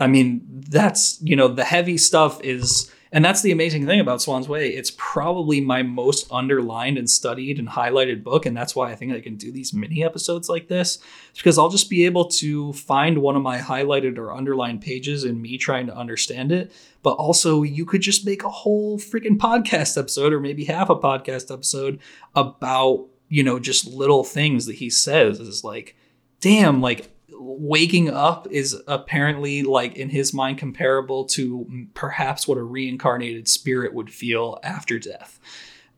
I 0.00 0.08
mean, 0.08 0.42
that's 0.48 1.20
you 1.22 1.36
know, 1.36 1.48
the 1.48 1.64
heavy 1.64 1.96
stuff 1.98 2.40
is 2.42 2.90
and 3.14 3.24
that's 3.24 3.42
the 3.42 3.52
amazing 3.52 3.86
thing 3.86 4.00
about 4.00 4.20
Swann's 4.20 4.48
Way. 4.48 4.70
It's 4.70 4.92
probably 4.96 5.60
my 5.60 5.84
most 5.84 6.26
underlined 6.32 6.98
and 6.98 7.08
studied 7.08 7.60
and 7.60 7.68
highlighted 7.68 8.24
book. 8.24 8.44
And 8.44 8.56
that's 8.56 8.74
why 8.74 8.90
I 8.90 8.96
think 8.96 9.12
I 9.12 9.20
can 9.20 9.36
do 9.36 9.52
these 9.52 9.72
mini 9.72 10.02
episodes 10.02 10.48
like 10.48 10.66
this. 10.66 10.98
Because 11.32 11.56
I'll 11.56 11.68
just 11.68 11.88
be 11.88 12.06
able 12.06 12.24
to 12.30 12.72
find 12.72 13.18
one 13.18 13.36
of 13.36 13.42
my 13.42 13.58
highlighted 13.58 14.18
or 14.18 14.32
underlined 14.32 14.80
pages 14.80 15.22
in 15.22 15.40
me 15.40 15.58
trying 15.58 15.86
to 15.86 15.96
understand 15.96 16.50
it. 16.50 16.72
But 17.04 17.12
also, 17.12 17.62
you 17.62 17.86
could 17.86 18.00
just 18.00 18.26
make 18.26 18.42
a 18.42 18.50
whole 18.50 18.98
freaking 18.98 19.38
podcast 19.38 19.96
episode 19.96 20.32
or 20.32 20.40
maybe 20.40 20.64
half 20.64 20.90
a 20.90 20.96
podcast 20.96 21.52
episode 21.52 22.00
about, 22.34 23.06
you 23.28 23.44
know, 23.44 23.60
just 23.60 23.86
little 23.86 24.24
things 24.24 24.66
that 24.66 24.74
he 24.74 24.90
says 24.90 25.38
is 25.38 25.62
like, 25.62 25.94
damn, 26.40 26.80
like 26.80 27.13
waking 27.44 28.10
up 28.10 28.46
is 28.50 28.80
apparently 28.86 29.62
like 29.62 29.96
in 29.96 30.08
his 30.08 30.32
mind 30.32 30.58
comparable 30.58 31.24
to 31.24 31.86
perhaps 31.94 32.48
what 32.48 32.58
a 32.58 32.62
reincarnated 32.62 33.48
spirit 33.48 33.92
would 33.94 34.10
feel 34.10 34.58
after 34.62 34.98
death. 34.98 35.38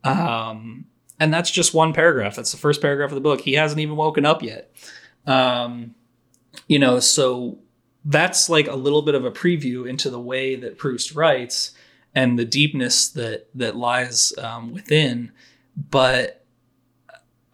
Um, 0.04 0.87
and 1.18 1.32
that's 1.32 1.50
just 1.50 1.74
one 1.74 1.92
paragraph. 1.92 2.37
That's 2.37 2.52
the 2.52 2.59
first 2.59 2.80
paragraph 2.80 3.11
of 3.11 3.14
the 3.14 3.20
book. 3.20 3.40
He 3.40 3.54
hasn't 3.54 3.80
even 3.80 3.96
woken 3.96 4.26
up 4.26 4.42
yet. 4.42 4.74
Um, 5.26 5.94
you 6.68 6.78
know 6.78 7.00
so 7.00 7.59
that's 8.04 8.48
like 8.48 8.68
a 8.68 8.76
little 8.76 9.02
bit 9.02 9.14
of 9.14 9.24
a 9.24 9.30
preview 9.30 9.88
into 9.88 10.11
the 10.11 10.20
way 10.20 10.54
that 10.54 10.78
proust 10.78 11.14
writes 11.14 11.72
and 12.14 12.38
the 12.38 12.44
deepness 12.44 13.09
that 13.11 13.48
that 13.54 13.76
lies 13.76 14.32
um, 14.38 14.72
within. 14.72 15.32
But 15.76 16.36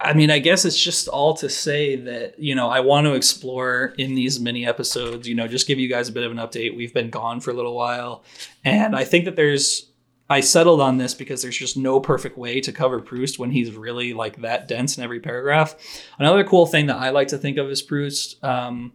I 0.02 0.14
mean, 0.14 0.30
I 0.30 0.40
guess 0.40 0.64
it's 0.64 0.82
just 0.82 1.06
all 1.06 1.34
to 1.34 1.48
say 1.48 1.94
that, 1.96 2.38
you 2.38 2.54
know, 2.54 2.68
I 2.68 2.80
want 2.80 3.06
to 3.06 3.14
explore 3.14 3.94
in 3.98 4.14
these 4.14 4.40
mini 4.40 4.66
episodes, 4.66 5.28
you 5.28 5.34
know, 5.34 5.46
just 5.46 5.68
give 5.68 5.78
you 5.78 5.88
guys 5.88 6.08
a 6.08 6.12
bit 6.12 6.24
of 6.24 6.32
an 6.32 6.38
update. 6.38 6.76
We've 6.76 6.92
been 6.92 7.08
gone 7.08 7.40
for 7.40 7.50
a 7.50 7.54
little 7.54 7.74
while. 7.74 8.24
And 8.64 8.96
I 8.96 9.04
think 9.04 9.26
that 9.26 9.36
there's, 9.36 9.90
I 10.28 10.40
settled 10.40 10.80
on 10.80 10.98
this 10.98 11.14
because 11.14 11.42
there's 11.42 11.56
just 11.56 11.76
no 11.76 12.00
perfect 12.00 12.36
way 12.36 12.60
to 12.62 12.72
cover 12.72 13.00
Proust 13.00 13.38
when 13.38 13.50
he's 13.50 13.74
really 13.74 14.12
like 14.12 14.40
that 14.40 14.66
dense 14.66 14.98
in 14.98 15.04
every 15.04 15.20
paragraph. 15.20 15.76
Another 16.18 16.42
cool 16.42 16.66
thing 16.66 16.86
that 16.86 16.96
I 16.96 17.10
like 17.10 17.28
to 17.28 17.38
think 17.38 17.58
of 17.58 17.70
as 17.70 17.82
Proust, 17.82 18.42
um, 18.42 18.92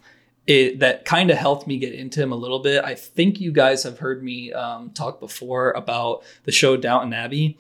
it, 0.48 0.80
that 0.80 1.06
kind 1.06 1.30
of 1.30 1.38
helped 1.38 1.68
me 1.68 1.78
get 1.78 1.94
into 1.94 2.22
him 2.22 2.32
a 2.32 2.36
little 2.36 2.60
bit. 2.60 2.84
I 2.84 2.96
think 2.96 3.40
you 3.40 3.52
guys 3.52 3.84
have 3.84 4.00
heard 4.00 4.24
me 4.24 4.52
um, 4.54 4.90
talk 4.92 5.20
before 5.20 5.72
about 5.72 6.24
the 6.44 6.52
show 6.52 6.76
Downton 6.76 7.14
Abbey. 7.14 7.58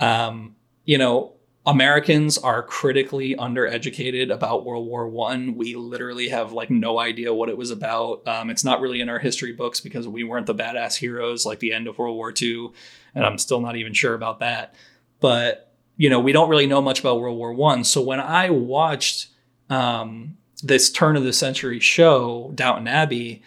Um, 0.00 0.56
you 0.84 0.98
know, 0.98 1.33
Americans 1.66 2.36
are 2.36 2.62
critically 2.62 3.34
undereducated 3.36 4.30
about 4.30 4.66
World 4.66 4.86
War 4.86 5.08
One. 5.08 5.54
We 5.54 5.74
literally 5.74 6.28
have 6.28 6.52
like 6.52 6.70
no 6.70 6.98
idea 6.98 7.32
what 7.32 7.48
it 7.48 7.56
was 7.56 7.70
about. 7.70 8.26
Um, 8.28 8.50
it's 8.50 8.64
not 8.64 8.82
really 8.82 9.00
in 9.00 9.08
our 9.08 9.18
history 9.18 9.52
books 9.52 9.80
because 9.80 10.06
we 10.06 10.24
weren't 10.24 10.46
the 10.46 10.54
badass 10.54 10.96
heroes 10.96 11.46
like 11.46 11.60
the 11.60 11.72
end 11.72 11.86
of 11.86 11.96
World 11.98 12.16
War 12.16 12.32
Two, 12.32 12.74
and 13.14 13.24
I'm 13.24 13.38
still 13.38 13.60
not 13.60 13.76
even 13.76 13.94
sure 13.94 14.14
about 14.14 14.40
that. 14.40 14.74
But 15.20 15.72
you 15.96 16.10
know, 16.10 16.20
we 16.20 16.32
don't 16.32 16.50
really 16.50 16.66
know 16.66 16.82
much 16.82 17.00
about 17.00 17.20
World 17.20 17.38
War 17.38 17.54
One. 17.54 17.82
So 17.82 18.02
when 18.02 18.20
I 18.20 18.50
watched 18.50 19.28
um, 19.70 20.36
this 20.62 20.90
turn 20.90 21.16
of 21.16 21.24
the 21.24 21.32
century 21.32 21.80
show, 21.80 22.52
Downton 22.54 22.88
Abbey, 22.88 23.42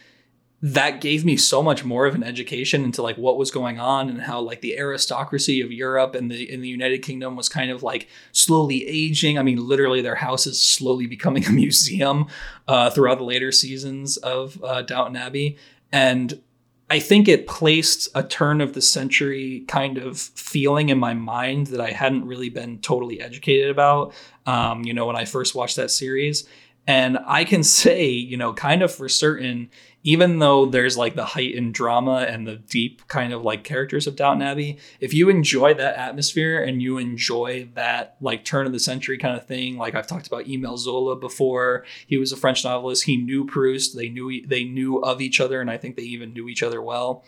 that 0.62 1.02
gave 1.02 1.24
me 1.24 1.38
so 1.38 1.62
much 1.62 1.86
more 1.86 2.08
of 2.08 2.16
an 2.16 2.24
education 2.24 2.84
into 2.84 3.04
like 3.04 3.18
what 3.18 3.38
was 3.38 3.52
going 3.52 3.80
on 3.80 4.10
and 4.10 4.22
how 4.22 4.40
like 4.40 4.62
the 4.62 4.78
aristocracy 4.78 5.62
of 5.62 5.72
Europe 5.72 6.16
and 6.16 6.32
the 6.32 6.52
in 6.52 6.62
the 6.62 6.68
United 6.68 7.04
Kingdom 7.04 7.36
was 7.36 7.48
kind 7.48 7.70
of 7.70 7.84
like 7.84 8.08
slowly 8.32 8.88
aging. 8.88 9.38
I 9.38 9.44
mean, 9.44 9.68
literally 9.68 10.02
their 10.02 10.16
house 10.16 10.48
is 10.48 10.60
slowly 10.60 11.06
becoming 11.06 11.46
a 11.46 11.52
museum 11.52 12.26
uh, 12.68 12.90
throughout 12.90 13.20
the 13.20 13.24
later 13.24 13.52
seasons 13.52 14.18
of 14.18 14.62
uh, 14.64 14.82
Downton 14.82 15.16
Abbey, 15.16 15.58
and 15.92 16.42
I 16.90 17.00
think 17.00 17.28
it 17.28 17.48
placed 17.48 18.08
a 18.16 18.24
turn 18.24 18.62
of 18.62 18.74
the 18.74 18.82
century 18.82 19.66
kind 19.68 19.98
of 19.98 20.18
feeling 20.18 20.90
in 20.90 20.98
my 20.98 21.14
mind 21.14 21.68
that 21.68 21.82
I 21.82 21.92
hadn't 21.92 22.26
really 22.26 22.50
been 22.50 22.80
totally 22.80 23.20
educated 23.22 23.70
about. 23.70 24.14
Um, 24.46 24.86
you 24.86 24.94
know, 24.94 25.06
when 25.06 25.18
I 25.18 25.26
first 25.26 25.54
watched 25.54 25.76
that 25.76 25.92
series. 25.92 26.48
And 26.88 27.20
I 27.28 27.44
can 27.44 27.64
say, 27.64 28.08
you 28.08 28.38
know, 28.38 28.54
kind 28.54 28.82
of 28.82 28.96
for 28.96 29.10
certain, 29.10 29.70
even 30.04 30.40
though 30.40 30.66
there's 30.66 30.98
like 30.98 31.16
the 31.16 31.26
heightened 31.26 31.74
drama 31.74 32.26
and 32.30 32.48
the 32.48 32.56
deep 32.56 33.06
kind 33.10 33.34
of 33.34 33.44
like 33.44 33.66
characters 33.66 34.08
of 34.08 34.16
Downton 34.16 34.48
Abbey, 34.48 34.78
if 35.02 35.14
you 35.14 35.28
enjoy 35.28 35.74
that 35.74 35.98
atmosphere 35.98 36.64
and 36.64 36.82
you 36.82 36.98
enjoy 36.98 37.68
that 37.74 38.16
like 38.22 38.46
turn 38.46 38.66
of 38.66 38.72
the 38.72 38.80
century 38.80 39.18
kind 39.18 39.36
of 39.36 39.46
thing, 39.46 39.78
like 39.78 39.96
I've 39.96 40.08
talked 40.08 40.28
about 40.28 40.48
Emile 40.48 40.78
Zola 40.78 41.18
before, 41.18 41.84
he 42.08 42.18
was 42.18 42.32
a 42.32 42.38
French 42.38 42.64
novelist. 42.64 43.04
He 43.04 43.18
knew 43.18 43.46
Proust. 43.46 43.98
They 43.98 44.08
knew 44.08 44.48
they 44.48 44.64
knew 44.64 45.00
of 45.00 45.20
each 45.20 45.42
other, 45.42 45.60
and 45.60 45.70
I 45.70 45.78
think 45.78 45.98
they 45.98 46.04
even 46.04 46.32
knew 46.32 46.48
each 46.48 46.64
other 46.64 46.82
well. 46.82 47.26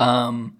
Um, 0.00 0.56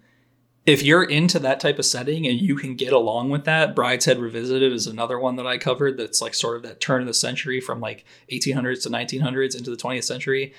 if 0.65 0.83
you're 0.83 1.03
into 1.03 1.39
that 1.41 1.59
type 1.59 1.79
of 1.79 1.85
setting 1.85 2.27
and 2.27 2.41
you 2.41 2.55
can 2.55 2.77
get 2.77 2.93
along 2.93 3.31
with 3.31 3.45
that, 3.45 3.75
Brideshead 3.75 4.21
Revisited 4.21 4.73
is 4.73 4.87
another 4.87 5.19
one 5.19 5.37
that 5.37 5.47
I 5.47 5.59
covered 5.59 5.97
that's 5.97 6.23
like 6.23 6.35
sort 6.35 6.57
of 6.57 6.63
that 6.63 6.81
turn 6.81 7.01
of 7.01 7.09
the 7.09 7.15
century 7.15 7.61
from 7.61 7.81
like 7.81 8.05
1800s 8.31 8.83
to 8.85 8.91
1900s 8.91 9.57
into 9.57 9.71
the 9.71 9.77
20th 9.77 10.05
century. 10.05 10.55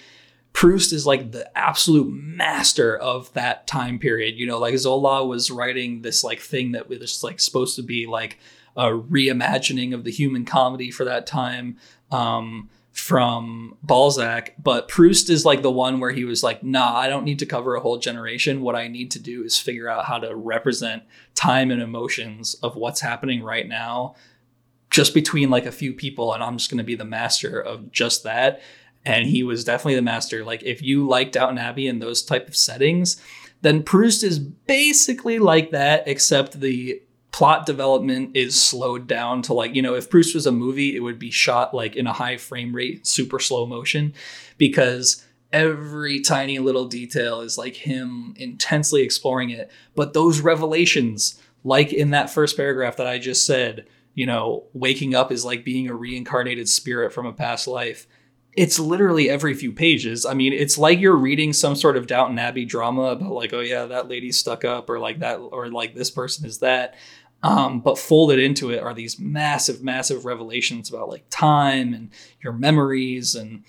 Proust 0.51 0.91
is 0.91 1.07
like 1.07 1.31
the 1.31 1.57
absolute 1.57 2.11
master 2.11 2.97
of 2.97 3.31
that 3.33 3.65
time 3.65 3.97
period. 3.97 4.35
You 4.35 4.45
know, 4.45 4.59
like 4.59 4.77
Zola 4.77 5.25
was 5.25 5.49
writing 5.49 6.01
this 6.01 6.23
like 6.23 6.41
thing 6.41 6.73
that 6.73 6.89
was 6.89 7.23
like 7.23 7.39
supposed 7.39 7.77
to 7.77 7.81
be 7.81 8.05
like 8.05 8.39
a 8.75 8.87
reimagining 8.87 9.93
of 9.93 10.03
the 10.03 10.11
human 10.11 10.43
comedy 10.43 10.91
for 10.91 11.05
that 11.05 11.25
time 11.25 11.77
um, 12.11 12.69
from 12.93 13.75
Balzac. 13.81 14.53
But 14.61 14.87
Proust 14.87 15.29
is 15.29 15.45
like 15.45 15.63
the 15.63 15.71
one 15.71 15.99
where 15.99 16.11
he 16.11 16.25
was 16.25 16.43
like, 16.43 16.63
nah, 16.63 16.95
I 16.95 17.09
don't 17.09 17.25
need 17.25 17.39
to 17.39 17.45
cover 17.45 17.75
a 17.75 17.81
whole 17.81 17.97
generation. 17.97 18.61
What 18.61 18.75
I 18.75 18.87
need 18.87 19.11
to 19.11 19.19
do 19.19 19.43
is 19.43 19.57
figure 19.57 19.89
out 19.89 20.05
how 20.05 20.19
to 20.19 20.35
represent 20.35 21.03
time 21.33 21.71
and 21.71 21.81
emotions 21.81 22.53
of 22.61 22.75
what's 22.75 23.01
happening 23.01 23.43
right 23.43 23.67
now 23.67 24.15
just 24.91 25.15
between 25.15 25.49
like 25.49 25.65
a 25.65 25.71
few 25.71 25.91
people, 25.91 26.33
and 26.33 26.43
I'm 26.43 26.57
just 26.57 26.69
going 26.69 26.77
to 26.77 26.83
be 26.83 26.95
the 26.95 27.03
master 27.03 27.59
of 27.59 27.91
just 27.91 28.23
that. 28.23 28.61
And 29.03 29.27
he 29.27 29.41
was 29.43 29.63
definitely 29.63 29.95
the 29.95 30.03
master. 30.03 30.45
Like 30.45 30.61
if 30.61 30.83
you 30.83 31.07
like 31.07 31.31
Downton 31.31 31.57
Abbey 31.57 31.87
and 31.87 31.99
those 31.99 32.21
type 32.21 32.47
of 32.47 32.55
settings, 32.55 33.19
then 33.63 33.81
Proust 33.81 34.23
is 34.23 34.37
basically 34.37 35.39
like 35.39 35.71
that, 35.71 36.07
except 36.07 36.59
the 36.59 37.01
plot 37.33 37.65
development 37.65 38.37
is 38.37 38.57
slowed 38.57 39.07
down 39.07 39.41
to 39.41 39.53
like 39.53 39.75
you 39.75 39.81
know 39.81 39.95
if 39.95 40.09
Proust 40.09 40.33
was 40.33 40.47
a 40.47 40.51
movie, 40.51 40.95
it 40.95 41.01
would 41.01 41.19
be 41.19 41.31
shot 41.31 41.73
like 41.73 41.97
in 41.97 42.07
a 42.07 42.13
high 42.13 42.37
frame 42.37 42.73
rate, 42.73 43.05
super 43.05 43.39
slow 43.39 43.65
motion, 43.65 44.13
because 44.57 45.25
every 45.51 46.19
tiny 46.21 46.59
little 46.59 46.85
detail 46.85 47.41
is 47.41 47.57
like 47.57 47.75
him 47.75 48.33
intensely 48.37 49.01
exploring 49.01 49.49
it. 49.49 49.69
But 49.95 50.13
those 50.13 50.41
revelations, 50.41 51.41
like 51.63 51.91
in 51.91 52.11
that 52.11 52.29
first 52.29 52.55
paragraph 52.55 52.97
that 52.97 53.07
I 53.07 53.19
just 53.19 53.45
said, 53.45 53.85
you 54.15 54.25
know, 54.25 54.65
waking 54.73 55.15
up 55.15 55.31
is 55.31 55.43
like 55.43 55.65
being 55.65 55.89
a 55.89 55.95
reincarnated 55.95 56.69
spirit 56.69 57.13
from 57.13 57.25
a 57.25 57.33
past 57.33 57.67
life. 57.67 58.07
It's 58.55 58.77
literally 58.77 59.31
every 59.31 59.55
few 59.55 59.71
pages. 59.71 60.27
I 60.27 60.35
mean, 60.35 60.53
it's 60.53 60.77
like 60.77 60.99
you're 60.99 61.15
reading 61.15 61.53
some 61.53 61.75
sort 61.75 61.97
of 61.97 62.05
Downton 62.05 62.37
Abbey 62.37 62.65
drama 62.65 63.05
about 63.05 63.31
like, 63.31 63.53
oh 63.53 63.61
yeah, 63.61 63.85
that 63.85 64.07
lady's 64.07 64.37
stuck 64.37 64.63
up, 64.63 64.91
or 64.91 64.99
like 64.99 65.19
that, 65.19 65.37
or 65.37 65.69
like 65.69 65.95
this 65.95 66.11
person 66.11 66.45
is 66.45 66.59
that. 66.59 66.93
Um, 67.43 67.81
but 67.81 67.97
folded 67.97 68.39
into 68.39 68.71
it 68.71 68.81
are 68.81 68.93
these 68.93 69.19
massive, 69.19 69.83
massive 69.83 70.23
revelations 70.23 70.89
about 70.89 71.09
like 71.09 71.25
time 71.29 71.93
and 71.93 72.09
your 72.41 72.53
memories 72.53 73.35
and 73.35 73.65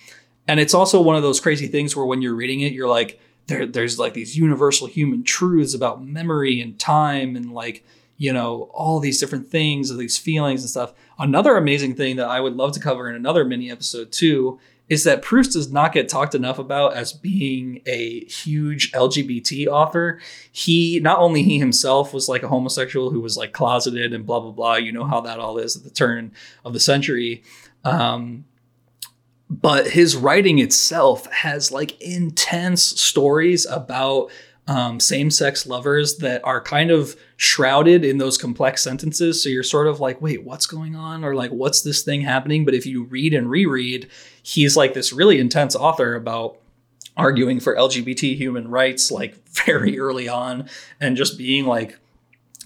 and 0.46 0.60
it's 0.60 0.74
also 0.74 1.00
one 1.00 1.16
of 1.16 1.22
those 1.22 1.40
crazy 1.40 1.66
things 1.66 1.96
where 1.96 2.06
when 2.06 2.22
you're 2.22 2.34
reading 2.34 2.60
it, 2.60 2.72
you're 2.72 2.88
like, 2.88 3.18
there, 3.46 3.66
there's 3.66 3.98
like 3.98 4.12
these 4.12 4.36
universal 4.36 4.86
human 4.86 5.24
truths 5.24 5.74
about 5.74 6.04
memory 6.04 6.60
and 6.60 6.78
time 6.78 7.34
and 7.34 7.52
like 7.52 7.82
you 8.16 8.32
know, 8.32 8.70
all 8.72 9.00
these 9.00 9.18
different 9.18 9.48
things, 9.48 9.90
of 9.90 9.98
these 9.98 10.16
feelings 10.16 10.62
and 10.62 10.70
stuff. 10.70 10.94
Another 11.18 11.56
amazing 11.56 11.96
thing 11.96 12.16
that 12.16 12.28
I 12.28 12.40
would 12.40 12.54
love 12.54 12.72
to 12.72 12.80
cover 12.80 13.08
in 13.08 13.16
another 13.16 13.44
mini 13.44 13.70
episode 13.70 14.12
too 14.12 14.60
is 14.88 15.04
that 15.04 15.22
Proust 15.22 15.52
does 15.52 15.72
not 15.72 15.92
get 15.92 16.08
talked 16.08 16.34
enough 16.34 16.58
about 16.58 16.94
as 16.94 17.12
being 17.12 17.80
a 17.86 18.24
huge 18.26 18.92
LGBT 18.92 19.66
author. 19.66 20.20
He 20.52 21.00
not 21.00 21.18
only 21.18 21.42
he 21.42 21.58
himself 21.58 22.12
was 22.12 22.28
like 22.28 22.42
a 22.42 22.48
homosexual 22.48 23.10
who 23.10 23.20
was 23.20 23.36
like 23.36 23.52
closeted 23.52 24.12
and 24.12 24.26
blah 24.26 24.40
blah 24.40 24.50
blah. 24.50 24.76
You 24.76 24.92
know 24.92 25.04
how 25.04 25.20
that 25.22 25.38
all 25.38 25.58
is 25.58 25.76
at 25.76 25.84
the 25.84 25.90
turn 25.90 26.32
of 26.64 26.74
the 26.74 26.80
century. 26.80 27.42
Um, 27.82 28.44
but 29.48 29.88
his 29.88 30.16
writing 30.16 30.58
itself 30.58 31.30
has 31.32 31.70
like 31.70 32.00
intense 32.00 32.82
stories 32.82 33.66
about 33.66 34.30
um, 34.66 34.98
same 34.98 35.30
sex 35.30 35.66
lovers 35.66 36.16
that 36.18 36.40
are 36.44 36.60
kind 36.60 36.90
of 36.90 37.16
shrouded 37.36 38.04
in 38.04 38.18
those 38.18 38.38
complex 38.38 38.82
sentences. 38.82 39.42
So 39.42 39.48
you're 39.48 39.62
sort 39.62 39.86
of 39.86 40.00
like, 40.00 40.22
wait, 40.22 40.44
what's 40.44 40.66
going 40.66 40.96
on? 40.96 41.24
Or 41.24 41.34
like, 41.34 41.50
what's 41.50 41.82
this 41.82 42.02
thing 42.02 42.22
happening? 42.22 42.64
But 42.64 42.74
if 42.74 42.86
you 42.86 43.04
read 43.04 43.34
and 43.34 43.50
reread, 43.50 44.08
he's 44.42 44.76
like 44.76 44.94
this 44.94 45.12
really 45.12 45.38
intense 45.38 45.76
author 45.76 46.14
about 46.14 46.58
arguing 47.16 47.60
for 47.60 47.76
LGBT 47.76 48.36
human 48.36 48.68
rights, 48.68 49.10
like 49.10 49.36
very 49.66 49.98
early 49.98 50.28
on, 50.28 50.68
and 51.00 51.16
just 51.16 51.36
being 51.36 51.66
like 51.66 51.98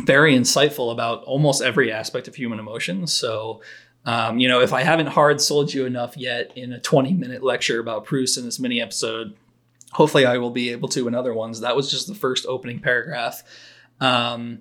very 0.00 0.36
insightful 0.36 0.92
about 0.92 1.24
almost 1.24 1.62
every 1.62 1.90
aspect 1.90 2.28
of 2.28 2.36
human 2.36 2.60
emotion. 2.60 3.08
So, 3.08 3.60
um, 4.06 4.38
you 4.38 4.46
know, 4.46 4.60
if 4.60 4.72
I 4.72 4.84
haven't 4.84 5.08
hard 5.08 5.40
sold 5.40 5.74
you 5.74 5.84
enough 5.84 6.16
yet 6.16 6.52
in 6.54 6.72
a 6.72 6.78
20 6.78 7.12
minute 7.14 7.42
lecture 7.42 7.80
about 7.80 8.04
Proust 8.04 8.38
in 8.38 8.44
this 8.44 8.60
mini 8.60 8.80
episode, 8.80 9.34
hopefully 9.92 10.26
I 10.26 10.38
will 10.38 10.50
be 10.50 10.70
able 10.70 10.88
to 10.90 11.08
in 11.08 11.14
other 11.14 11.34
ones. 11.34 11.60
That 11.60 11.76
was 11.76 11.90
just 11.90 12.08
the 12.08 12.14
first 12.14 12.46
opening 12.46 12.80
paragraph. 12.80 13.42
Um, 14.00 14.60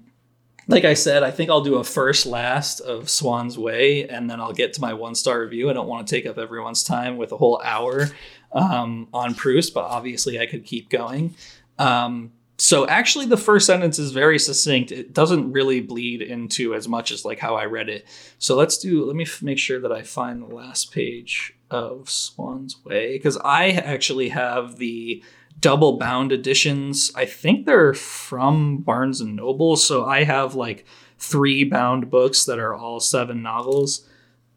like 0.67 0.83
I 0.83 0.95
said, 0.95 1.23
I 1.23 1.31
think 1.31 1.49
I'll 1.49 1.61
do 1.61 1.75
a 1.75 1.83
first 1.83 2.25
last 2.25 2.81
of 2.81 3.09
Swann's 3.09 3.57
Way, 3.57 4.07
and 4.07 4.29
then 4.29 4.41
I'll 4.41 4.53
get 4.53 4.73
to 4.73 4.81
my 4.81 4.93
one 4.93 5.15
star 5.15 5.39
review. 5.39 5.69
I 5.69 5.73
don't 5.73 5.87
want 5.87 6.05
to 6.05 6.15
take 6.15 6.25
up 6.25 6.37
everyone's 6.37 6.83
time 6.83 7.17
with 7.17 7.31
a 7.31 7.37
whole 7.37 7.61
hour 7.63 8.09
um, 8.51 9.07
on 9.13 9.33
Proust, 9.33 9.73
but 9.73 9.85
obviously 9.85 10.39
I 10.39 10.45
could 10.45 10.65
keep 10.65 10.89
going. 10.89 11.35
Um, 11.79 12.33
so 12.57 12.87
actually, 12.87 13.27
the 13.27 13.37
first 13.37 13.67
sentence 13.67 13.99
is 13.99 14.11
very 14.11 14.39
succinct. 14.39 14.91
It 14.91 15.13
doesn't 15.13 15.51
really 15.51 15.79
bleed 15.79 16.23
into 16.23 16.73
as 16.73 16.87
much 16.87 17.11
as 17.11 17.23
like 17.23 17.37
how 17.39 17.55
I 17.55 17.65
read 17.65 17.87
it. 17.87 18.07
So 18.39 18.55
let's 18.55 18.79
do. 18.79 19.05
Let 19.05 19.15
me 19.15 19.25
f- 19.25 19.43
make 19.43 19.59
sure 19.59 19.79
that 19.79 19.91
I 19.91 20.01
find 20.01 20.41
the 20.41 20.55
last 20.55 20.91
page 20.91 21.55
of 21.69 22.09
swann's 22.09 22.83
Way 22.83 23.17
because 23.17 23.37
I 23.37 23.71
actually 23.71 24.29
have 24.29 24.77
the 24.77 25.23
double 25.59 25.97
bound 25.97 26.31
editions. 26.31 27.11
I 27.15 27.25
think 27.25 27.65
they're 27.65 27.93
from 27.93 28.77
Barnes 28.77 29.21
and 29.21 29.35
Noble, 29.35 29.75
so 29.75 30.05
I 30.05 30.23
have 30.23 30.55
like 30.55 30.85
three 31.19 31.63
bound 31.63 32.09
books 32.09 32.45
that 32.45 32.57
are 32.57 32.73
all 32.73 32.99
seven 32.99 33.43
novels. 33.43 34.07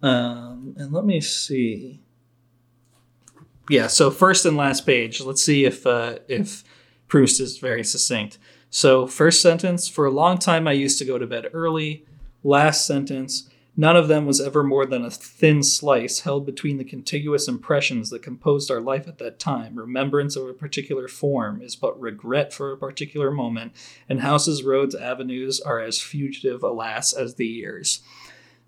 Um, 0.01 0.75
and 0.79 0.91
let 0.91 1.05
me 1.05 1.21
see. 1.21 2.01
Yeah, 3.69 3.89
so 3.89 4.11
first 4.11 4.47
and 4.47 4.57
last 4.57 4.87
page. 4.87 5.21
Let's 5.21 5.45
see 5.45 5.67
if 5.67 5.87
uh, 5.87 6.21
if 6.29 6.65
Proust 7.11 7.41
is 7.41 7.59
very 7.59 7.85
succinct. 7.85 8.39
So 8.71 9.07
first 9.07 9.43
sentence: 9.43 9.89
For 9.89 10.07
a 10.07 10.11
long 10.11 10.39
time, 10.39 10.67
I 10.67 10.73
used 10.73 10.99
to 11.01 11.05
go 11.05 11.19
to 11.19 11.27
bed 11.27 11.51
early. 11.53 12.07
Last 12.43 12.87
sentence: 12.87 13.51
None 13.77 13.97
of 13.97 14.09
them 14.09 14.27
was 14.27 14.41
ever 14.41 14.63
more 14.63 14.87
than 14.87 15.05
a 15.05 15.11
thin 15.11 15.63
slice 15.63 16.21
held 16.21 16.47
between 16.47 16.79
the 16.79 16.85
contiguous 16.85 17.49
impressions 17.49 18.11
that 18.11 18.23
composed 18.23 18.71
our 18.71 18.81
life 18.81 19.09
at 19.09 19.19
that 19.19 19.41
time. 19.41 19.75
Remembrance 19.75 20.37
of 20.37 20.47
a 20.47 20.53
particular 20.55 21.09
form 21.09 21.61
is 21.61 21.75
but 21.75 22.01
regret 22.01 22.53
for 22.53 22.71
a 22.71 22.79
particular 22.79 23.33
moment, 23.33 23.73
and 24.09 24.21
houses, 24.21 24.63
roads, 24.63 24.95
avenues 24.95 25.61
are 25.61 25.81
as 25.81 26.01
fugitive, 26.01 26.63
alas, 26.63 27.13
as 27.13 27.35
the 27.35 27.47
years. 27.47 28.03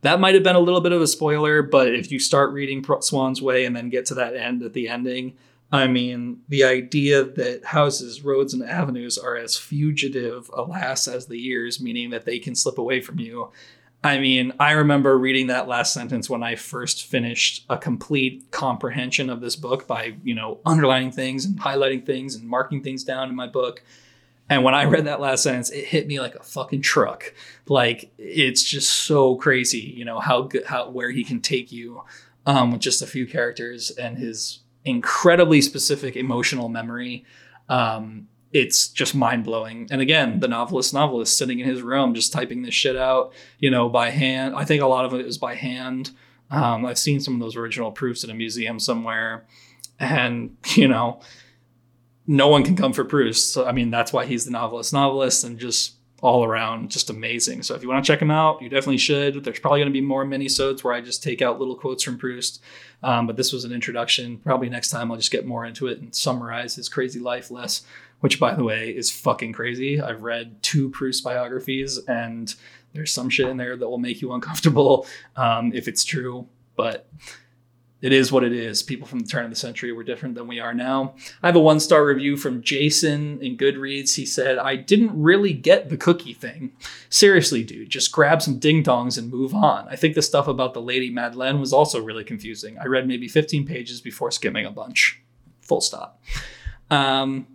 That 0.00 0.18
might 0.18 0.34
have 0.34 0.42
been 0.42 0.56
a 0.56 0.60
little 0.60 0.80
bit 0.80 0.90
of 0.90 1.00
a 1.00 1.06
spoiler, 1.06 1.62
but 1.62 1.94
if 1.94 2.10
you 2.10 2.18
start 2.18 2.52
reading 2.52 2.84
Swann's 3.02 3.40
Way 3.40 3.64
and 3.64 3.76
then 3.76 3.88
get 3.88 4.06
to 4.06 4.14
that 4.14 4.34
end 4.34 4.64
at 4.64 4.72
the 4.72 4.88
ending, 4.88 5.34
I 5.72 5.86
mean, 5.86 6.42
the 6.48 6.64
idea 6.64 7.24
that 7.24 7.64
houses, 7.64 8.22
roads, 8.22 8.52
and 8.52 8.62
avenues 8.62 9.16
are 9.16 9.36
as 9.36 9.56
fugitive, 9.56 10.50
alas, 10.52 11.08
as 11.08 11.26
the 11.26 11.38
years, 11.38 11.80
meaning 11.80 12.10
that 12.10 12.26
they 12.26 12.38
can 12.38 12.54
slip 12.54 12.76
away 12.76 13.00
from 13.00 13.18
you, 13.18 13.50
I 14.04 14.18
mean, 14.18 14.52
I 14.58 14.72
remember 14.72 15.16
reading 15.16 15.46
that 15.46 15.68
last 15.68 15.94
sentence 15.94 16.28
when 16.28 16.42
I 16.42 16.56
first 16.56 17.06
finished 17.06 17.64
a 17.70 17.78
complete 17.78 18.50
comprehension 18.50 19.30
of 19.30 19.40
this 19.40 19.54
book 19.54 19.86
by, 19.86 20.16
you 20.24 20.34
know, 20.34 20.58
underlining 20.66 21.12
things 21.12 21.44
and 21.44 21.58
highlighting 21.58 22.04
things 22.04 22.34
and 22.34 22.46
marking 22.46 22.82
things 22.82 23.04
down 23.04 23.28
in 23.28 23.36
my 23.36 23.46
book. 23.46 23.82
And 24.50 24.64
when 24.64 24.74
I 24.74 24.84
read 24.84 25.06
that 25.06 25.20
last 25.20 25.44
sentence, 25.44 25.70
it 25.70 25.84
hit 25.84 26.08
me 26.08 26.18
like 26.18 26.34
a 26.34 26.42
fucking 26.42 26.82
truck. 26.82 27.32
Like 27.68 28.12
it's 28.18 28.64
just 28.64 28.92
so 28.92 29.36
crazy, 29.36 29.94
you 29.96 30.04
know, 30.04 30.18
how 30.18 30.42
good, 30.42 30.66
how 30.66 30.90
where 30.90 31.12
he 31.12 31.22
can 31.22 31.40
take 31.40 31.70
you 31.70 32.02
um, 32.44 32.72
with 32.72 32.80
just 32.80 33.02
a 33.02 33.06
few 33.06 33.24
characters 33.24 33.92
and 33.92 34.18
his 34.18 34.61
incredibly 34.84 35.60
specific 35.60 36.16
emotional 36.16 36.68
memory. 36.68 37.24
Um, 37.68 38.28
it's 38.52 38.88
just 38.88 39.14
mind 39.14 39.44
blowing. 39.44 39.88
And 39.90 40.00
again, 40.00 40.40
the 40.40 40.48
novelist 40.48 40.92
novelist 40.92 41.38
sitting 41.38 41.60
in 41.60 41.66
his 41.66 41.82
room 41.82 42.14
just 42.14 42.32
typing 42.32 42.62
this 42.62 42.74
shit 42.74 42.96
out, 42.96 43.32
you 43.58 43.70
know, 43.70 43.88
by 43.88 44.10
hand. 44.10 44.54
I 44.54 44.64
think 44.64 44.82
a 44.82 44.86
lot 44.86 45.04
of 45.04 45.14
it 45.14 45.26
is 45.26 45.38
by 45.38 45.54
hand. 45.54 46.10
Um, 46.50 46.84
I've 46.84 46.98
seen 46.98 47.20
some 47.20 47.34
of 47.34 47.40
those 47.40 47.56
original 47.56 47.90
proofs 47.90 48.24
in 48.24 48.30
a 48.30 48.34
museum 48.34 48.78
somewhere, 48.78 49.46
and 49.98 50.56
you 50.74 50.86
know, 50.86 51.20
no 52.26 52.48
one 52.48 52.62
can 52.62 52.76
come 52.76 52.92
for 52.92 53.04
Proust. 53.04 53.52
So 53.52 53.66
I 53.66 53.72
mean, 53.72 53.90
that's 53.90 54.12
why 54.12 54.26
he's 54.26 54.44
the 54.44 54.50
novelist 54.50 54.92
novelist, 54.92 55.44
and 55.44 55.58
just 55.58 55.94
all 56.22 56.44
around 56.44 56.90
just 56.90 57.10
amazing. 57.10 57.62
So 57.62 57.74
if 57.74 57.82
you 57.82 57.88
want 57.88 58.02
to 58.02 58.10
check 58.10 58.22
him 58.22 58.30
out, 58.30 58.62
you 58.62 58.70
definitely 58.70 58.96
should. 58.96 59.44
There's 59.44 59.58
probably 59.58 59.80
going 59.80 59.92
to 59.92 59.92
be 59.92 60.00
more 60.00 60.24
mini-sodes 60.24 60.82
where 60.82 60.94
I 60.94 61.02
just 61.02 61.22
take 61.22 61.42
out 61.42 61.58
little 61.58 61.76
quotes 61.76 62.02
from 62.02 62.16
Proust. 62.16 62.62
Um, 63.02 63.26
but 63.26 63.36
this 63.36 63.52
was 63.52 63.64
an 63.64 63.72
introduction. 63.72 64.38
Probably 64.38 64.70
next 64.70 64.90
time 64.90 65.10
I'll 65.10 65.18
just 65.18 65.32
get 65.32 65.44
more 65.44 65.66
into 65.66 65.88
it 65.88 66.00
and 66.00 66.14
summarize 66.14 66.76
his 66.76 66.88
crazy 66.88 67.20
life 67.20 67.50
less 67.50 67.82
which 68.22 68.38
by 68.38 68.54
the 68.54 68.62
way 68.62 68.90
is 68.90 69.10
fucking 69.10 69.52
crazy. 69.52 70.00
I've 70.00 70.22
read 70.22 70.62
two 70.62 70.90
Proust 70.90 71.24
biographies, 71.24 71.98
and 72.06 72.54
there's 72.94 73.12
some 73.12 73.28
shit 73.28 73.48
in 73.48 73.56
there 73.56 73.76
that 73.76 73.88
will 73.88 73.98
make 73.98 74.22
you 74.22 74.32
uncomfortable 74.32 75.06
um, 75.36 75.72
if 75.74 75.88
it's 75.88 76.04
true. 76.04 76.46
But 76.76 77.08
it 78.02 78.12
is 78.12 78.32
what 78.32 78.44
it 78.44 78.52
is. 78.52 78.82
People 78.82 79.06
from 79.06 79.20
the 79.20 79.28
turn 79.28 79.44
of 79.44 79.50
the 79.50 79.56
century 79.56 79.92
were 79.92 80.02
different 80.02 80.34
than 80.34 80.48
we 80.48 80.58
are 80.58 80.74
now. 80.74 81.14
I 81.42 81.46
have 81.46 81.56
a 81.56 81.60
one 81.60 81.80
star 81.80 82.04
review 82.04 82.36
from 82.36 82.62
Jason 82.62 83.40
in 83.40 83.56
Goodreads. 83.56 84.16
He 84.16 84.26
said, 84.26 84.58
I 84.58 84.76
didn't 84.76 85.12
really 85.14 85.52
get 85.52 85.88
the 85.88 85.96
cookie 85.96 86.34
thing. 86.34 86.72
Seriously, 87.08 87.62
dude, 87.62 87.90
just 87.90 88.12
grab 88.12 88.42
some 88.42 88.58
ding 88.58 88.82
dongs 88.82 89.16
and 89.16 89.30
move 89.30 89.54
on. 89.54 89.86
I 89.88 89.96
think 89.96 90.16
the 90.16 90.22
stuff 90.22 90.48
about 90.48 90.74
the 90.74 90.82
Lady 90.82 91.10
Madeleine 91.10 91.60
was 91.60 91.72
also 91.72 92.02
really 92.02 92.24
confusing. 92.24 92.76
I 92.78 92.86
read 92.86 93.06
maybe 93.06 93.28
15 93.28 93.64
pages 93.64 94.00
before 94.00 94.32
skimming 94.32 94.66
a 94.66 94.70
bunch. 94.70 95.22
Full 95.62 95.80
stop. 95.80 96.20
Um, 96.90 97.46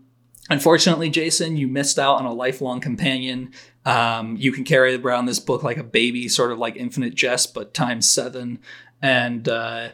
Unfortunately, 0.49 1.09
Jason, 1.09 1.57
you 1.57 1.67
missed 1.67 1.99
out 1.99 2.19
on 2.19 2.25
a 2.25 2.31
lifelong 2.31 2.79
companion. 2.79 3.51
Um, 3.85 4.37
you 4.37 4.51
can 4.53 4.63
carry 4.63 4.95
around 4.95 5.25
this 5.25 5.39
book 5.39 5.61
like 5.61 5.77
a 5.77 5.83
baby, 5.83 6.29
sort 6.29 6.53
of 6.53 6.57
like 6.57 6.77
Infinite 6.77 7.15
Jest, 7.15 7.53
but 7.53 7.73
times 7.73 8.09
seven. 8.09 8.59
And 9.01 9.49
uh, 9.49 9.89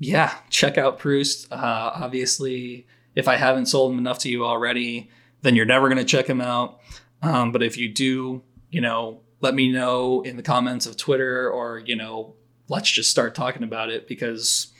yeah, 0.00 0.34
check 0.48 0.78
out 0.78 0.98
Proust. 0.98 1.52
Uh, 1.52 1.92
obviously, 1.94 2.86
if 3.14 3.28
I 3.28 3.36
haven't 3.36 3.66
sold 3.66 3.92
him 3.92 3.98
enough 3.98 4.18
to 4.20 4.30
you 4.30 4.46
already, 4.46 5.10
then 5.42 5.54
you're 5.54 5.66
never 5.66 5.88
going 5.88 5.98
to 5.98 6.04
check 6.04 6.26
him 6.26 6.40
out. 6.40 6.80
Um, 7.22 7.52
but 7.52 7.62
if 7.62 7.76
you 7.76 7.88
do, 7.88 8.42
you 8.70 8.80
know, 8.80 9.20
let 9.40 9.54
me 9.54 9.70
know 9.70 10.22
in 10.22 10.38
the 10.38 10.42
comments 10.42 10.86
of 10.86 10.96
Twitter 10.96 11.50
or, 11.50 11.80
you 11.80 11.96
know, 11.96 12.34
let's 12.68 12.90
just 12.90 13.10
start 13.10 13.34
talking 13.34 13.62
about 13.62 13.90
it 13.90 14.08
because 14.08 14.72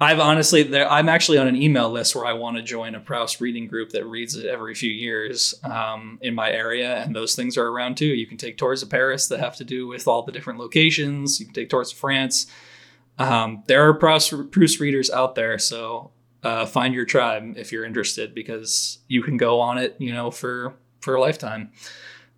I've 0.00 0.20
honestly, 0.20 0.62
there, 0.64 0.88
I'm 0.88 1.08
actually 1.08 1.38
on 1.38 1.48
an 1.48 1.56
email 1.56 1.90
list 1.90 2.14
where 2.14 2.26
I 2.26 2.34
want 2.34 2.58
to 2.58 2.62
join 2.62 2.94
a 2.94 3.00
Proust 3.00 3.40
reading 3.40 3.68
group 3.68 3.90
that 3.90 4.04
reads 4.04 4.36
it 4.36 4.44
every 4.44 4.74
few 4.74 4.90
years 4.90 5.54
um, 5.64 6.18
in 6.20 6.34
my 6.34 6.50
area, 6.50 7.02
and 7.02 7.16
those 7.16 7.34
things 7.34 7.56
are 7.56 7.66
around 7.66 7.96
too. 7.96 8.06
You 8.06 8.26
can 8.26 8.36
take 8.36 8.58
tours 8.58 8.82
of 8.82 8.90
Paris 8.90 9.28
that 9.28 9.40
have 9.40 9.56
to 9.56 9.64
do 9.64 9.86
with 9.86 10.06
all 10.06 10.22
the 10.22 10.30
different 10.30 10.60
locations. 10.60 11.40
You 11.40 11.46
can 11.46 11.54
take 11.54 11.70
tours 11.70 11.90
of 11.90 11.98
France. 11.98 12.46
Um, 13.18 13.64
there 13.66 13.88
are 13.88 13.94
Proust, 13.94 14.80
readers 14.80 15.10
out 15.10 15.34
there, 15.34 15.58
so 15.58 16.12
uh, 16.42 16.66
find 16.66 16.94
your 16.94 17.04
tribe 17.04 17.54
if 17.56 17.72
you're 17.72 17.84
interested 17.84 18.34
because 18.34 18.98
you 19.08 19.22
can 19.22 19.36
go 19.36 19.60
on 19.60 19.78
it, 19.78 19.96
you 19.98 20.12
know, 20.12 20.30
for 20.30 20.74
for 21.00 21.14
a 21.14 21.20
lifetime. 21.20 21.70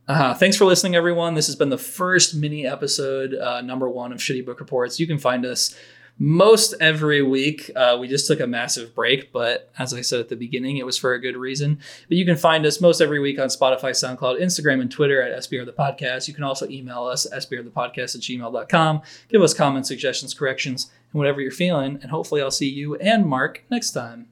Uh, 0.08 0.34
thanks 0.34 0.56
for 0.56 0.64
listening, 0.64 0.96
everyone. 0.96 1.34
This 1.34 1.46
has 1.46 1.54
been 1.54 1.68
the 1.68 1.78
first 1.78 2.34
mini 2.34 2.66
episode, 2.66 3.34
uh, 3.34 3.60
number 3.60 3.88
one 3.88 4.12
of 4.12 4.18
Shitty 4.18 4.44
Book 4.44 4.58
Reports. 4.58 4.98
You 4.98 5.06
can 5.06 5.18
find 5.18 5.46
us 5.46 5.76
most 6.20 6.74
every 6.80 7.22
week. 7.22 7.70
Uh, 7.74 7.96
we 7.98 8.06
just 8.06 8.26
took 8.26 8.40
a 8.40 8.46
massive 8.46 8.94
break, 8.94 9.33
but 9.33 9.72
as 9.78 9.94
I 9.94 10.02
said 10.02 10.20
at 10.20 10.28
the 10.28 10.37
beginning, 10.37 10.76
it 10.76 10.85
was 10.85 10.98
for 10.98 11.14
a 11.14 11.18
good 11.18 11.37
reason. 11.37 11.80
But 12.09 12.18
you 12.18 12.26
can 12.26 12.37
find 12.37 12.66
us 12.66 12.80
most 12.80 13.00
every 13.00 13.18
week 13.18 13.40
on 13.40 13.48
Spotify, 13.48 13.90
SoundCloud, 13.90 14.40
Instagram, 14.40 14.83
and 14.83 14.90
Twitter 14.90 15.22
at 15.22 15.37
SBR 15.40 15.64
the 15.64 15.72
Podcast. 15.72 16.28
You 16.28 16.35
can 16.35 16.44
also 16.44 16.68
email 16.68 17.04
us 17.04 17.24
at 17.24 17.40
sbrthepodcast 17.40 18.14
at 18.14 18.20
gmail.com. 18.20 19.02
Give 19.30 19.40
us 19.40 19.54
comments, 19.54 19.88
suggestions, 19.88 20.35
corrections, 20.35 20.90
and 21.11 21.18
whatever 21.18 21.40
you're 21.40 21.50
feeling. 21.50 21.98
And 22.02 22.11
hopefully, 22.11 22.42
I'll 22.42 22.50
see 22.50 22.68
you 22.68 22.96
and 22.96 23.24
Mark 23.24 23.64
next 23.70 23.92
time. 23.92 24.29